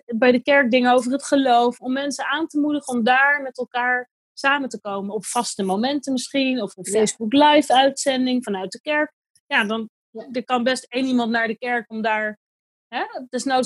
bij 0.05 0.31
de 0.31 0.41
kerk 0.41 0.71
dingen 0.71 0.93
over 0.93 1.11
het 1.11 1.23
geloof. 1.23 1.79
Om 1.79 1.93
mensen 1.93 2.25
aan 2.25 2.47
te 2.47 2.59
moedigen 2.59 2.93
om 2.93 3.03
daar 3.03 3.41
met 3.41 3.57
elkaar 3.57 4.09
samen 4.33 4.69
te 4.69 4.81
komen 4.81 5.15
op 5.15 5.25
vaste 5.25 5.63
momenten 5.63 6.13
misschien, 6.13 6.61
of 6.61 6.77
een 6.77 6.85
Facebook 6.85 7.33
live 7.33 7.73
uitzending 7.73 8.43
vanuit 8.43 8.71
de 8.71 8.81
kerk. 8.81 9.13
Ja, 9.47 9.63
dan 9.63 9.89
er 10.31 10.43
kan 10.43 10.63
best 10.63 10.83
één 10.83 11.05
iemand 11.05 11.31
naar 11.31 11.47
de 11.47 11.57
kerk 11.57 11.89
om 11.89 12.01
daar 12.01 12.39
Hè? 12.87 13.03
Nou 13.29 13.65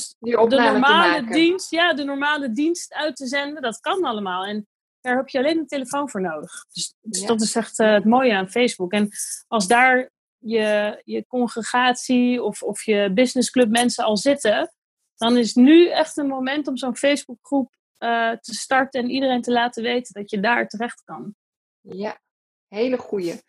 de 0.50 0.56
normale 0.56 1.26
dienst, 1.26 1.72
ja, 1.72 1.94
de 1.94 2.04
normale 2.04 2.52
dienst 2.52 2.94
uit 2.94 3.16
te 3.16 3.28
zenden, 3.28 3.62
dat 3.62 3.80
kan 3.80 4.04
allemaal. 4.04 4.46
En 4.46 4.68
daar 5.02 5.16
heb 5.16 5.28
je 5.28 5.38
alleen 5.38 5.58
een 5.58 5.68
telefoon 5.68 6.10
voor 6.10 6.22
nodig. 6.22 6.66
Dus, 6.74 6.96
dus 7.02 7.26
dat 7.26 7.42
is 7.42 7.56
echt 7.56 7.80
uh, 7.80 7.94
het 7.94 8.06
mooie 8.06 8.34
aan 8.34 8.50
Facebook. 8.50 8.92
En 8.92 9.10
als 9.48 9.68
daar 9.68 10.10
je, 10.38 11.02
je 11.04 11.26
congregatie 11.28 12.44
of, 12.44 12.64
of 12.64 12.84
je 12.84 13.12
businessclub 13.14 13.70
mensen 13.70 14.04
al 14.04 14.18
zitten, 14.18 14.74
dan 15.18 15.38
is 15.38 15.54
nu 15.54 15.90
echt 15.90 16.18
een 16.18 16.28
moment 16.28 16.68
om 16.68 16.78
zo'n 16.78 16.96
Facebookgroep 16.96 17.74
uh, 18.00 18.32
te 18.32 18.54
starten 18.54 19.02
en 19.02 19.10
iedereen 19.10 19.42
te 19.42 19.52
laten 19.52 19.84
weten 19.84 20.14
dat 20.14 20.30
je 20.30 20.40
daar 20.40 20.68
terecht 20.68 21.04
kan. 21.04 21.36
Ja, 21.82 22.20
hele 22.68 22.98
goeie. 22.98 23.42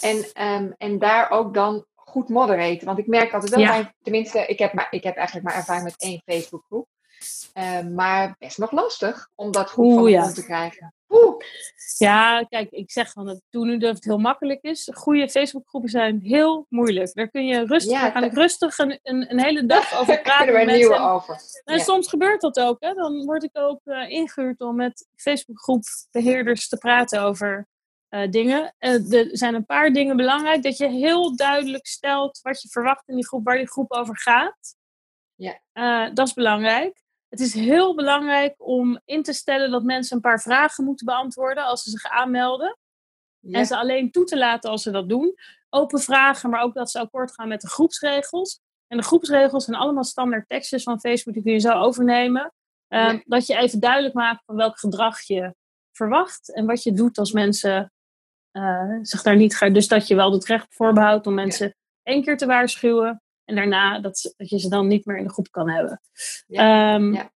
En, 0.00 0.46
um, 0.46 0.74
en 0.78 0.98
daar 0.98 1.30
ook 1.30 1.54
dan 1.54 1.86
goed 1.94 2.28
moderaten. 2.28 2.86
Want 2.86 2.98
ik 2.98 3.06
merk 3.06 3.32
altijd 3.32 3.50
wel, 3.50 3.60
ja. 3.60 3.94
tenminste, 4.02 4.46
ik 4.46 4.58
heb, 4.58 4.72
maar, 4.72 4.86
ik 4.90 5.02
heb 5.02 5.16
eigenlijk 5.16 5.46
maar 5.46 5.56
ervaring 5.56 5.84
met 5.84 6.00
één 6.00 6.22
Facebookgroep. 6.24 6.88
Uh, 7.54 7.80
maar 7.80 8.36
best 8.38 8.58
nog 8.58 8.70
lastig 8.70 9.28
om 9.34 9.50
dat 9.50 9.70
goed 9.70 9.84
Oeh, 9.84 10.22
van 10.22 10.32
te 10.32 10.44
krijgen. 10.44 10.94
Ja, 11.98 12.44
kijk, 12.48 12.70
ik 12.70 12.90
zeg 12.90 13.12
van 13.12 13.28
het 13.28 13.42
doen 13.50 13.66
nu 13.66 13.78
dat 13.78 13.94
het 13.94 14.04
heel 14.04 14.18
makkelijk 14.18 14.62
is. 14.62 14.90
Goede 14.92 15.28
Facebookgroepen 15.28 15.90
zijn 15.90 16.20
heel 16.20 16.66
moeilijk. 16.68 17.14
Daar 17.14 17.28
kun 17.28 17.46
je 17.46 17.66
rustig, 17.66 17.92
ja, 17.92 18.10
kan 18.10 18.24
ik 18.24 18.32
rustig 18.32 18.78
een, 18.78 18.98
een, 19.02 19.30
een, 19.30 19.40
hele 19.40 19.66
dag 19.76 20.00
over 20.00 20.20
praten. 20.20 20.52
met 20.52 20.66
nieuwe 20.66 20.98
over. 20.98 21.40
En 21.64 21.80
soms 21.80 22.08
gebeurt 22.08 22.40
dat 22.40 22.60
ook. 22.60 22.76
Hè. 22.80 22.94
Dan 22.94 23.24
word 23.24 23.42
ik 23.42 23.50
ook 23.52 23.80
uh, 23.84 24.10
ingehuurd 24.10 24.60
om 24.60 24.76
met 24.76 25.08
Facebookgroepbeheerders 25.16 26.68
te 26.68 26.76
praten 26.78 27.22
over 27.22 27.68
uh, 28.10 28.30
dingen. 28.30 28.74
Uh, 28.78 29.12
er 29.12 29.28
zijn 29.32 29.54
een 29.54 29.66
paar 29.66 29.92
dingen 29.92 30.16
belangrijk. 30.16 30.62
Dat 30.62 30.76
je 30.76 30.88
heel 30.88 31.36
duidelijk 31.36 31.86
stelt 31.86 32.40
wat 32.42 32.62
je 32.62 32.68
verwacht 32.68 33.08
in 33.08 33.14
die 33.14 33.26
groep, 33.26 33.44
waar 33.44 33.56
die 33.56 33.70
groep 33.70 33.92
over 33.92 34.18
gaat. 34.18 34.76
Ja. 35.34 36.10
Dat 36.10 36.26
is 36.26 36.34
belangrijk. 36.34 37.01
Het 37.32 37.40
is 37.40 37.54
heel 37.54 37.94
belangrijk 37.94 38.54
om 38.56 39.00
in 39.04 39.22
te 39.22 39.32
stellen 39.32 39.70
dat 39.70 39.82
mensen 39.82 40.16
een 40.16 40.22
paar 40.22 40.40
vragen 40.40 40.84
moeten 40.84 41.06
beantwoorden 41.06 41.64
als 41.64 41.82
ze 41.82 41.90
zich 41.90 42.04
aanmelden. 42.04 42.78
Ja. 43.38 43.58
En 43.58 43.66
ze 43.66 43.76
alleen 43.76 44.10
toe 44.10 44.24
te 44.24 44.38
laten 44.38 44.70
als 44.70 44.82
ze 44.82 44.90
dat 44.90 45.08
doen. 45.08 45.34
Open 45.68 46.00
vragen, 46.00 46.50
maar 46.50 46.62
ook 46.62 46.74
dat 46.74 46.90
ze 46.90 46.98
akkoord 46.98 47.34
gaan 47.34 47.48
met 47.48 47.60
de 47.60 47.68
groepsregels. 47.68 48.60
En 48.86 48.96
de 48.96 49.02
groepsregels 49.02 49.64
zijn 49.64 49.76
allemaal 49.76 50.04
standaard 50.04 50.48
tekstjes 50.48 50.82
van 50.82 51.00
Facebook, 51.00 51.34
die 51.34 51.42
kun 51.42 51.52
je 51.52 51.58
zo 51.58 51.72
overnemen. 51.72 52.52
Ja. 52.88 53.22
Dat 53.24 53.46
je 53.46 53.56
even 53.56 53.80
duidelijk 53.80 54.14
maakt 54.14 54.44
van 54.44 54.56
welk 54.56 54.78
gedrag 54.78 55.20
je 55.20 55.54
verwacht 55.92 56.54
en 56.54 56.66
wat 56.66 56.82
je 56.82 56.92
doet 56.92 57.18
als 57.18 57.32
mensen 57.32 57.92
uh, 58.52 58.98
zich 59.02 59.22
daar 59.22 59.36
niet 59.36 59.58
Dus 59.58 59.88
dat 59.88 60.06
je 60.06 60.14
wel 60.14 60.32
het 60.32 60.44
recht 60.44 60.74
voorbehoudt 60.74 61.26
om 61.26 61.34
mensen 61.34 61.74
één 62.02 62.22
keer 62.22 62.36
te 62.36 62.46
waarschuwen. 62.46 63.21
En 63.52 63.58
daarna 63.58 64.00
dat, 64.00 64.34
dat 64.36 64.48
je 64.48 64.58
ze 64.58 64.68
dan 64.68 64.86
niet 64.86 65.06
meer 65.06 65.16
in 65.16 65.24
de 65.24 65.32
groep 65.32 65.50
kan 65.50 65.70
hebben. 65.70 66.00
Ja. 66.46 66.94
Um, 66.94 67.14
ja. 67.14 67.32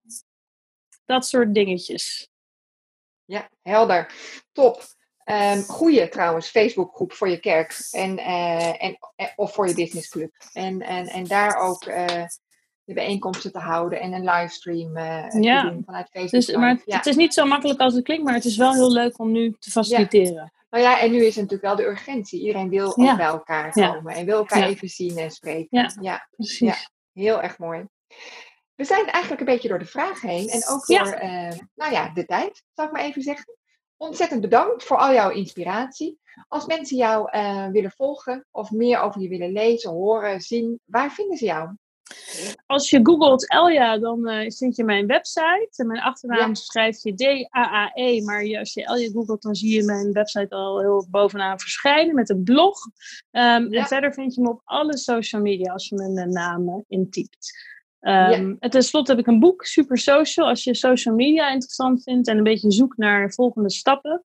Dat 1.05 1.25
soort 1.25 1.53
dingetjes. 1.53 2.29
Ja, 3.25 3.49
helder. 3.61 4.13
Top. 4.51 4.83
Um, 5.25 5.61
goeie 5.61 6.09
trouwens, 6.09 6.49
Facebookgroep 6.49 7.13
voor 7.13 7.29
je 7.29 7.39
kerk 7.39 7.77
en, 7.91 8.19
uh, 8.19 8.83
en, 8.83 8.97
eh, 9.15 9.27
of 9.35 9.53
voor 9.53 9.67
je 9.67 9.73
businessclub. 9.73 10.35
En, 10.53 10.81
en, 10.81 11.07
en 11.07 11.27
daar 11.27 11.57
ook 11.57 11.85
uh, 11.85 12.25
de 12.85 12.93
bijeenkomsten 12.93 13.51
te 13.51 13.59
houden 13.59 13.99
en 13.99 14.13
een 14.13 14.23
livestream 14.23 14.97
uh, 14.97 15.43
ja. 15.43 15.61
te 15.61 15.69
doen 15.69 15.83
vanuit 15.85 16.09
Facebook. 16.09 16.45
Dus, 16.45 16.55
maar 16.55 16.81
ja. 16.85 16.97
het 16.97 17.05
is 17.05 17.15
niet 17.15 17.33
zo 17.33 17.45
makkelijk 17.45 17.79
als 17.79 17.93
het 17.93 18.03
klinkt, 18.03 18.23
maar 18.23 18.33
het 18.33 18.45
is 18.45 18.57
wel 18.57 18.73
heel 18.73 18.91
leuk 18.91 19.19
om 19.19 19.31
nu 19.31 19.55
te 19.59 19.71
faciliteren. 19.71 20.53
Nou 20.69 20.83
ja, 20.83 20.99
en 20.99 21.11
nu 21.11 21.17
is 21.17 21.35
het 21.35 21.49
natuurlijk 21.49 21.61
wel 21.61 21.75
de 21.75 21.91
urgentie. 21.91 22.39
Iedereen 22.39 22.69
wil 22.69 22.87
ook 22.87 23.17
bij 23.17 23.25
elkaar 23.25 23.71
komen 23.71 24.13
en 24.13 24.25
wil 24.25 24.37
elkaar 24.37 24.63
even 24.63 24.87
zien 24.87 25.17
en 25.17 25.31
spreken. 25.31 25.93
Ja, 26.01 26.27
precies. 26.31 26.89
heel 27.13 27.41
erg 27.41 27.57
mooi. 27.57 27.85
We 28.75 28.83
zijn 28.83 29.05
eigenlijk 29.05 29.39
een 29.39 29.53
beetje 29.53 29.67
door 29.67 29.79
de 29.79 29.85
vragen 29.85 30.29
heen 30.29 30.47
en 30.47 30.67
ook 30.67 30.85
door 30.85 31.19
uh, 31.23 31.51
nou 31.75 31.91
ja, 31.91 32.13
de 32.13 32.25
tijd, 32.25 32.63
zal 32.73 32.85
ik 32.85 32.91
maar 32.91 33.03
even 33.03 33.21
zeggen. 33.21 33.57
Ontzettend 33.97 34.41
bedankt 34.41 34.83
voor 34.83 34.97
al 34.97 35.13
jouw 35.13 35.29
inspiratie. 35.29 36.19
Als 36.47 36.65
mensen 36.65 36.97
jou 36.97 37.37
uh, 37.37 37.67
willen 37.67 37.91
volgen 37.91 38.45
of 38.51 38.71
meer 38.71 38.99
over 38.99 39.21
je 39.21 39.27
willen 39.27 39.51
lezen, 39.51 39.91
horen, 39.91 40.41
zien, 40.41 40.79
waar 40.85 41.11
vinden 41.11 41.37
ze 41.37 41.45
jou? 41.45 41.69
Als 42.65 42.89
je 42.89 42.99
googelt 43.03 43.49
Elja, 43.49 43.97
dan 43.97 44.29
uh, 44.29 44.49
vind 44.49 44.75
je 44.75 44.83
mijn 44.83 45.07
website. 45.07 45.69
En 45.75 45.87
mijn 45.87 46.01
achternaam 46.01 46.47
ja. 46.47 46.53
schrijf 46.53 47.03
je 47.03 47.13
D-A-A-E. 47.13 48.21
Maar 48.21 48.57
als 48.59 48.73
je 48.73 48.85
Elja 48.85 49.09
googelt, 49.11 49.41
dan 49.41 49.55
zie 49.55 49.75
je 49.75 49.83
mijn 49.83 50.11
website 50.11 50.55
al 50.55 50.79
heel 50.79 51.07
bovenaan 51.09 51.59
verschijnen 51.59 52.15
met 52.15 52.29
een 52.29 52.43
blog. 52.43 52.77
Um, 53.31 53.73
En 53.73 53.87
verder 53.87 54.13
vind 54.13 54.35
je 54.35 54.41
me 54.41 54.49
op 54.49 54.61
alle 54.63 54.97
social 54.97 55.41
media 55.41 55.73
als 55.73 55.87
je 55.87 55.95
mijn 55.95 56.31
naam 56.31 56.83
intypt. 56.87 57.73
Um, 57.99 58.55
en 58.59 58.69
tenslotte 58.69 59.11
heb 59.11 59.19
ik 59.19 59.27
een 59.27 59.39
boek, 59.39 59.65
Super 59.65 59.97
Social. 59.97 60.47
Als 60.47 60.63
je 60.63 60.75
social 60.75 61.15
media 61.15 61.51
interessant 61.51 62.03
vindt 62.03 62.27
en 62.27 62.37
een 62.37 62.43
beetje 62.43 62.71
zoekt 62.71 62.97
naar 62.97 63.31
volgende 63.31 63.71
stappen, 63.71 64.23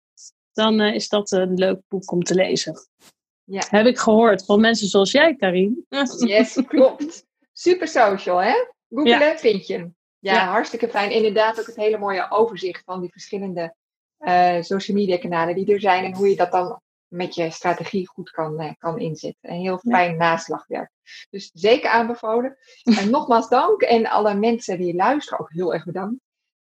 dan 0.52 0.80
uh, 0.80 0.94
is 0.94 1.08
dat 1.08 1.30
een 1.30 1.54
leuk 1.54 1.80
boek 1.88 2.12
om 2.12 2.22
te 2.22 2.34
lezen. 2.34 2.74
Ja. 3.44 3.62
Heb 3.68 3.86
ik 3.86 3.98
gehoord 3.98 4.44
van 4.44 4.60
mensen 4.60 4.88
zoals 4.88 5.10
jij, 5.10 5.34
Karin. 5.34 5.84
Yes, 6.18 6.62
klopt. 6.66 7.25
Super 7.58 7.88
social, 7.88 8.42
hè? 8.42 8.54
Googelen 8.88 9.38
vind 9.38 9.66
je 9.66 9.90
Ja, 10.18 10.46
hartstikke 10.46 10.88
fijn. 10.88 11.10
Inderdaad 11.10 11.60
ook 11.60 11.66
het 11.66 11.76
hele 11.76 11.98
mooie 11.98 12.30
overzicht 12.30 12.82
van 12.84 13.00
die 13.00 13.10
verschillende 13.10 13.74
uh, 14.18 14.62
social 14.62 14.96
media 14.96 15.18
kanalen 15.18 15.54
die 15.54 15.72
er 15.72 15.80
zijn 15.80 16.04
en 16.04 16.14
hoe 16.14 16.28
je 16.28 16.36
dat 16.36 16.52
dan 16.52 16.80
met 17.06 17.34
je 17.34 17.50
strategie 17.50 18.08
goed 18.08 18.30
kan, 18.30 18.60
uh, 18.62 18.72
kan 18.78 18.98
inzetten. 18.98 19.50
Een 19.50 19.60
heel 19.60 19.78
fijn 19.78 20.16
naslagwerk. 20.16 20.90
Dus 21.30 21.50
zeker 21.54 21.90
aanbevolen. 21.90 22.56
En 23.00 23.10
nogmaals 23.10 23.48
dank 23.48 23.80
en 23.80 24.06
alle 24.06 24.34
mensen 24.34 24.78
die 24.78 24.94
luisteren 24.94 25.40
ook 25.40 25.52
heel 25.52 25.74
erg 25.74 25.84
bedankt. 25.84 26.20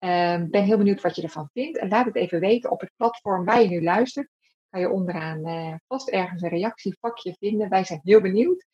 Uh, 0.00 0.42
ben 0.50 0.64
heel 0.64 0.76
benieuwd 0.76 1.00
wat 1.00 1.16
je 1.16 1.22
ervan 1.22 1.48
vindt. 1.52 1.78
En 1.78 1.88
laat 1.88 2.06
het 2.06 2.16
even 2.16 2.40
weten 2.40 2.70
op 2.70 2.80
het 2.80 2.92
platform 2.96 3.44
waar 3.44 3.62
je 3.62 3.68
nu 3.68 3.82
luistert. 3.82 4.28
Kan 4.70 4.80
je 4.80 4.90
onderaan 4.90 5.48
uh, 5.48 5.74
vast 5.86 6.08
ergens 6.08 6.42
een 6.42 6.48
reactievakje 6.48 7.36
vinden. 7.38 7.68
Wij 7.68 7.84
zijn 7.84 8.00
heel 8.02 8.20
benieuwd. 8.20 8.64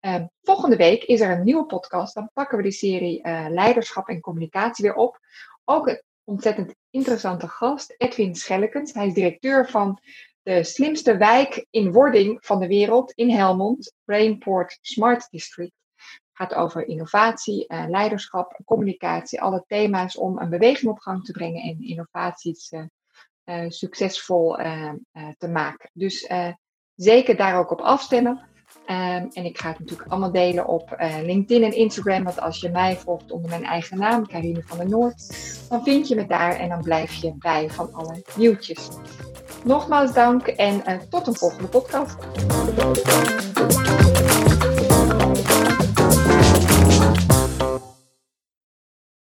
Ehm, 0.00 0.26
volgende 0.42 0.76
week 0.76 1.04
is 1.04 1.20
er 1.20 1.30
een 1.30 1.44
nieuwe 1.44 1.66
podcast. 1.66 2.14
Dan 2.14 2.30
pakken 2.32 2.56
we 2.56 2.62
de 2.62 2.72
serie 2.72 3.20
Leiderschap 3.50 4.08
en 4.08 4.20
Communicatie 4.20 4.84
weer 4.84 4.94
op. 4.94 5.20
Ook 5.64 5.86
een 5.86 6.02
ontzettend 6.24 6.74
interessante 6.90 7.48
gast, 7.48 7.94
Edwin 7.96 8.34
Schellekens. 8.34 8.92
Hij 8.92 9.06
is 9.06 9.14
directeur 9.14 9.68
van 9.68 10.00
de 10.42 10.64
slimste 10.64 11.16
wijk 11.16 11.66
in 11.70 11.92
wording 11.92 12.38
van 12.40 12.60
de 12.60 12.66
wereld 12.66 13.12
in 13.12 13.30
Helmond, 13.30 13.94
Brainport 14.04 14.78
Smart 14.80 15.30
District. 15.30 15.72
Het 15.94 16.48
gaat 16.48 16.54
over 16.54 16.86
innovatie, 16.86 17.64
uh, 17.68 17.84
leiderschap, 17.88 18.60
communicatie, 18.64 19.40
alle 19.40 19.64
thema's 19.66 20.16
om 20.16 20.38
een 20.38 20.50
beweging 20.50 20.90
op 20.90 20.98
gang 20.98 21.24
te 21.24 21.32
brengen 21.32 21.62
en 21.62 21.80
innovaties 21.80 22.72
uh, 22.72 23.64
succesvol 23.68 24.54
te 25.38 25.48
maken. 25.48 25.90
Dus 25.92 26.30
zeker 26.94 27.36
daar 27.36 27.58
ook 27.58 27.70
op 27.70 27.80
afstemmen. 27.80 28.47
Um, 28.90 29.28
en 29.32 29.44
ik 29.44 29.58
ga 29.58 29.68
het 29.68 29.78
natuurlijk 29.78 30.10
allemaal 30.10 30.32
delen 30.32 30.66
op 30.66 30.96
LinkedIn 31.22 31.64
en 31.64 31.76
Instagram. 31.76 32.24
Want 32.24 32.40
als 32.40 32.60
je 32.60 32.70
mij 32.70 32.96
volgt 32.96 33.32
onder 33.32 33.50
mijn 33.50 33.64
eigen 33.64 33.98
naam, 33.98 34.26
Karine 34.26 34.62
van 34.66 34.78
der 34.78 34.88
Noord, 34.88 35.26
dan 35.68 35.82
vind 35.84 36.08
je 36.08 36.14
me 36.14 36.26
daar 36.26 36.56
en 36.56 36.68
dan 36.68 36.82
blijf 36.82 37.14
je 37.14 37.34
bij 37.38 37.70
van 37.70 37.92
alle 37.92 38.22
nieuwtjes. 38.36 38.88
Nogmaals 39.64 40.12
dank 40.12 40.46
en 40.46 40.82
uh, 40.86 40.94
tot 41.10 41.26
een 41.26 41.36
volgende 41.36 41.68
podcast. 41.68 42.16